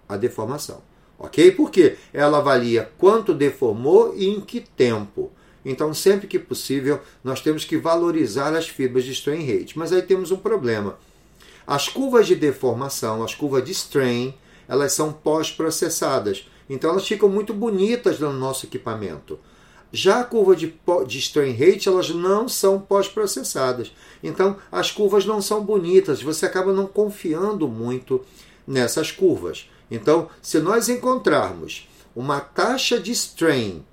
a 0.07 0.17
deformação. 0.17 0.81
Ok? 1.19 1.51
Porque 1.51 1.95
ela 2.13 2.37
avalia 2.37 2.91
quanto 2.97 3.33
deformou 3.33 4.13
e 4.15 4.27
em 4.27 4.39
que 4.39 4.61
tempo. 4.61 5.31
Então, 5.65 5.93
sempre 5.93 6.27
que 6.27 6.37
possível, 6.37 7.01
nós 7.23 7.41
temos 7.41 7.65
que 7.65 7.77
valorizar 7.77 8.55
as 8.55 8.69
fibras 8.69 9.03
de 9.03 9.11
strain 9.11 9.45
rate. 9.45 9.77
Mas 9.77 9.91
aí 9.91 10.01
temos 10.01 10.31
um 10.31 10.37
problema. 10.37 10.97
As 11.65 11.89
curvas 11.89 12.27
de 12.27 12.35
deformação, 12.35 13.23
as 13.23 13.35
curvas 13.35 13.65
de 13.65 13.71
strain, 13.71 14.33
elas 14.67 14.93
são 14.93 15.11
pós-processadas. 15.11 16.47
Então, 16.69 16.91
elas 16.91 17.07
ficam 17.07 17.27
muito 17.27 17.53
bonitas 17.53 18.19
no 18.19 18.31
nosso 18.31 18.65
equipamento. 18.65 19.39
Já 19.97 20.19
a 20.19 20.23
curva 20.23 20.55
de, 20.55 20.75
de 21.07 21.17
strain 21.17 21.53
rate, 21.53 21.89
elas 21.89 22.11
não 22.11 22.47
são 22.47 22.79
pós-processadas. 22.79 23.91
Então, 24.23 24.57
as 24.71 24.91
curvas 24.91 25.25
não 25.25 25.41
são 25.41 25.65
bonitas. 25.65 26.21
Você 26.21 26.45
acaba 26.45 26.71
não 26.71 26.85
confiando 26.85 27.67
muito 27.67 28.23
nessas 28.67 29.11
curvas. 29.11 29.67
Então, 29.89 30.29
se 30.39 30.59
nós 30.59 30.87
encontrarmos 30.87 31.89
uma 32.15 32.39
taxa 32.39 32.99
de 32.99 33.11
strain 33.11 33.83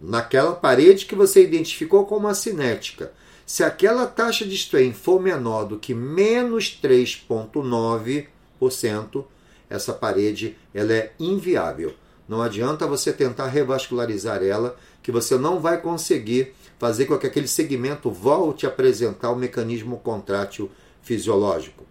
naquela 0.00 0.54
parede 0.54 1.04
que 1.04 1.14
você 1.14 1.44
identificou 1.44 2.06
como 2.06 2.28
a 2.28 2.34
cinética. 2.34 3.12
Se 3.44 3.62
aquela 3.62 4.06
taxa 4.06 4.46
de 4.46 4.54
strain 4.54 4.94
for 4.94 5.20
menor 5.20 5.64
do 5.64 5.78
que 5.78 5.92
menos 5.92 6.80
3,9%, 6.82 9.24
essa 9.68 9.92
parede 9.92 10.56
ela 10.74 10.94
é 10.94 11.12
inviável. 11.20 11.92
Não 12.28 12.40
adianta 12.40 12.86
você 12.86 13.12
tentar 13.12 13.48
revascularizar 13.48 14.42
ela, 14.42 14.76
que 15.02 15.12
você 15.12 15.36
não 15.36 15.60
vai 15.60 15.80
conseguir 15.80 16.54
fazer 16.78 17.06
com 17.06 17.18
que 17.18 17.26
aquele 17.26 17.48
segmento 17.48 18.10
volte 18.10 18.66
a 18.66 18.68
apresentar 18.68 19.30
o 19.30 19.36
mecanismo 19.36 19.98
contrátil 19.98 20.70
fisiológico. 21.02 21.84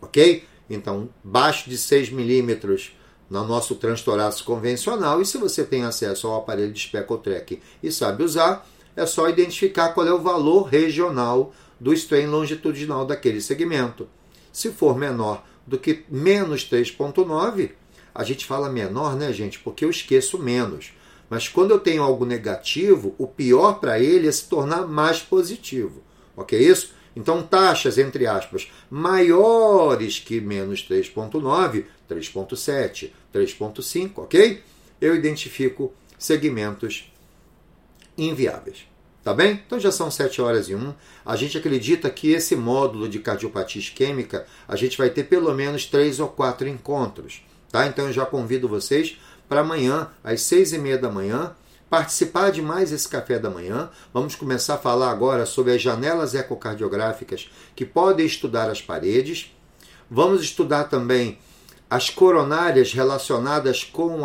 Ok? 0.00 0.44
Então, 0.68 1.08
baixo 1.22 1.70
de 1.70 1.78
6 1.78 2.10
milímetros 2.10 2.96
no 3.28 3.44
nosso 3.44 3.74
transtorácico 3.74 4.52
convencional, 4.52 5.20
e 5.20 5.26
se 5.26 5.38
você 5.38 5.64
tem 5.64 5.84
acesso 5.84 6.28
ao 6.28 6.38
aparelho 6.38 6.72
de 6.72 6.80
Specotrek 6.80 7.60
e 7.82 7.90
sabe 7.90 8.22
usar, 8.22 8.66
é 8.94 9.04
só 9.04 9.28
identificar 9.28 9.90
qual 9.90 10.06
é 10.06 10.12
o 10.12 10.22
valor 10.22 10.62
regional 10.64 11.52
do 11.78 11.92
strain 11.92 12.26
longitudinal 12.26 13.04
daquele 13.04 13.40
segmento. 13.40 14.08
Se 14.52 14.70
for 14.70 14.96
menor 14.96 15.44
do 15.66 15.78
que 15.78 16.04
menos 16.08 16.62
3,9, 16.70 17.72
a 18.16 18.24
gente 18.24 18.46
fala 18.46 18.70
menor, 18.70 19.14
né, 19.14 19.30
gente? 19.30 19.58
Porque 19.58 19.84
eu 19.84 19.90
esqueço 19.90 20.38
menos. 20.38 20.92
Mas 21.28 21.48
quando 21.48 21.72
eu 21.72 21.78
tenho 21.78 22.02
algo 22.02 22.24
negativo, 22.24 23.14
o 23.18 23.26
pior 23.26 23.74
para 23.74 24.00
ele 24.00 24.26
é 24.26 24.32
se 24.32 24.48
tornar 24.48 24.86
mais 24.86 25.20
positivo. 25.20 26.02
Ok? 26.34 26.58
Isso? 26.58 26.94
Então, 27.14 27.42
taxas, 27.42 27.98
entre 27.98 28.26
aspas, 28.26 28.70
maiores 28.90 30.18
que 30.18 30.40
menos 30.40 30.80
3,9, 30.80 31.84
3,7, 32.08 33.10
3,5, 33.34 34.10
ok? 34.16 34.62
Eu 34.98 35.14
identifico 35.14 35.92
segmentos 36.18 37.12
inviáveis. 38.16 38.86
Tá 39.22 39.34
bem? 39.34 39.60
Então 39.66 39.80
já 39.80 39.90
são 39.90 40.08
7 40.08 40.40
horas 40.40 40.68
e 40.68 40.74
1. 40.76 40.94
A 41.24 41.34
gente 41.34 41.58
acredita 41.58 42.08
que 42.08 42.30
esse 42.30 42.54
módulo 42.54 43.08
de 43.08 43.18
cardiopatia 43.18 43.80
isquêmica 43.80 44.46
a 44.68 44.76
gente 44.76 44.96
vai 44.96 45.10
ter 45.10 45.24
pelo 45.24 45.52
menos 45.52 45.84
3 45.86 46.20
ou 46.20 46.28
4 46.28 46.68
encontros. 46.68 47.42
Tá? 47.70 47.86
Então 47.86 48.06
eu 48.06 48.12
já 48.12 48.24
convido 48.24 48.68
vocês 48.68 49.18
para 49.48 49.60
amanhã, 49.60 50.08
às 50.22 50.42
6 50.42 50.72
e 50.72 50.78
meia 50.78 50.98
da 50.98 51.10
manhã, 51.10 51.54
participar 51.88 52.50
de 52.50 52.60
mais 52.60 52.92
esse 52.92 53.08
café 53.08 53.38
da 53.38 53.50
manhã. 53.50 53.90
Vamos 54.12 54.34
começar 54.34 54.74
a 54.74 54.78
falar 54.78 55.10
agora 55.10 55.46
sobre 55.46 55.72
as 55.72 55.82
janelas 55.82 56.34
ecocardiográficas 56.34 57.50
que 57.74 57.84
podem 57.84 58.26
estudar 58.26 58.68
as 58.70 58.82
paredes. 58.82 59.54
Vamos 60.10 60.42
estudar 60.42 60.84
também 60.84 61.38
as 61.88 62.10
coronárias 62.10 62.92
relacionadas 62.92 63.84
com 63.84 64.22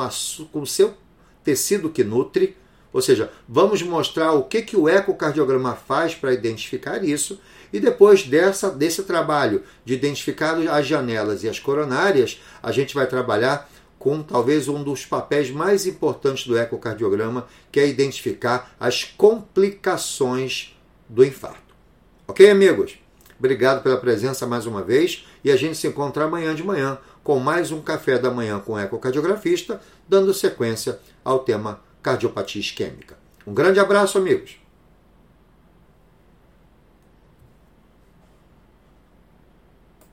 o 0.54 0.66
seu 0.66 0.96
tecido 1.44 1.90
que 1.90 2.04
nutre. 2.04 2.58
Ou 2.92 3.02
seja, 3.02 3.32
vamos 3.48 3.82
mostrar 3.82 4.34
o 4.34 4.44
que, 4.44 4.62
que 4.64 4.76
o 4.76 4.90
ecocardiograma 4.90 5.76
faz 5.76 6.14
para 6.14 6.34
identificar 6.34 7.04
isso, 7.04 7.40
e 7.72 7.80
depois 7.80 8.24
dessa, 8.24 8.70
desse 8.70 9.04
trabalho 9.04 9.64
de 9.86 9.94
identificar 9.94 10.56
as 10.56 10.88
janelas 10.88 11.44
e 11.44 11.50
as 11.50 11.60
coronárias, 11.60 12.42
a 12.62 12.72
gente 12.72 12.94
vai 12.94 13.08
trabalhar 13.08 13.70
com 13.98 14.24
talvez 14.24 14.68
um 14.68 14.84
dos 14.84 15.06
papéis 15.06 15.52
mais 15.52 15.86
importantes 15.86 16.48
do 16.48 16.58
ecocardiograma, 16.58 17.48
que 17.72 17.80
é 17.80 17.88
identificar 17.88 18.76
as 18.80 19.04
complicações 19.04 20.76
do 21.08 21.24
infarto. 21.24 21.76
Ok, 22.28 22.50
amigos? 22.50 22.98
Obrigado 23.38 23.84
pela 23.84 23.98
presença 23.98 24.48
mais 24.48 24.66
uma 24.66 24.84
vez 24.84 25.26
e 25.44 25.52
a 25.52 25.56
gente 25.56 25.78
se 25.78 25.88
encontra 25.88 26.26
amanhã 26.26 26.56
de 26.56 26.64
manhã 26.64 26.98
com 27.24 27.40
mais 27.40 27.72
um 27.72 27.82
café 27.82 28.18
da 28.18 28.32
manhã 28.32 28.60
com 28.60 28.74
o 28.74 28.80
ecocardiografista, 28.80 29.82
dando 30.08 30.34
sequência 30.34 31.00
ao 31.24 31.40
tema 31.40 31.80
cardiopatia 32.02 32.62
isquêmica. 32.62 33.18
Um 33.46 33.54
grande 33.54 33.80
abraço, 33.80 34.18
amigos. 34.18 34.61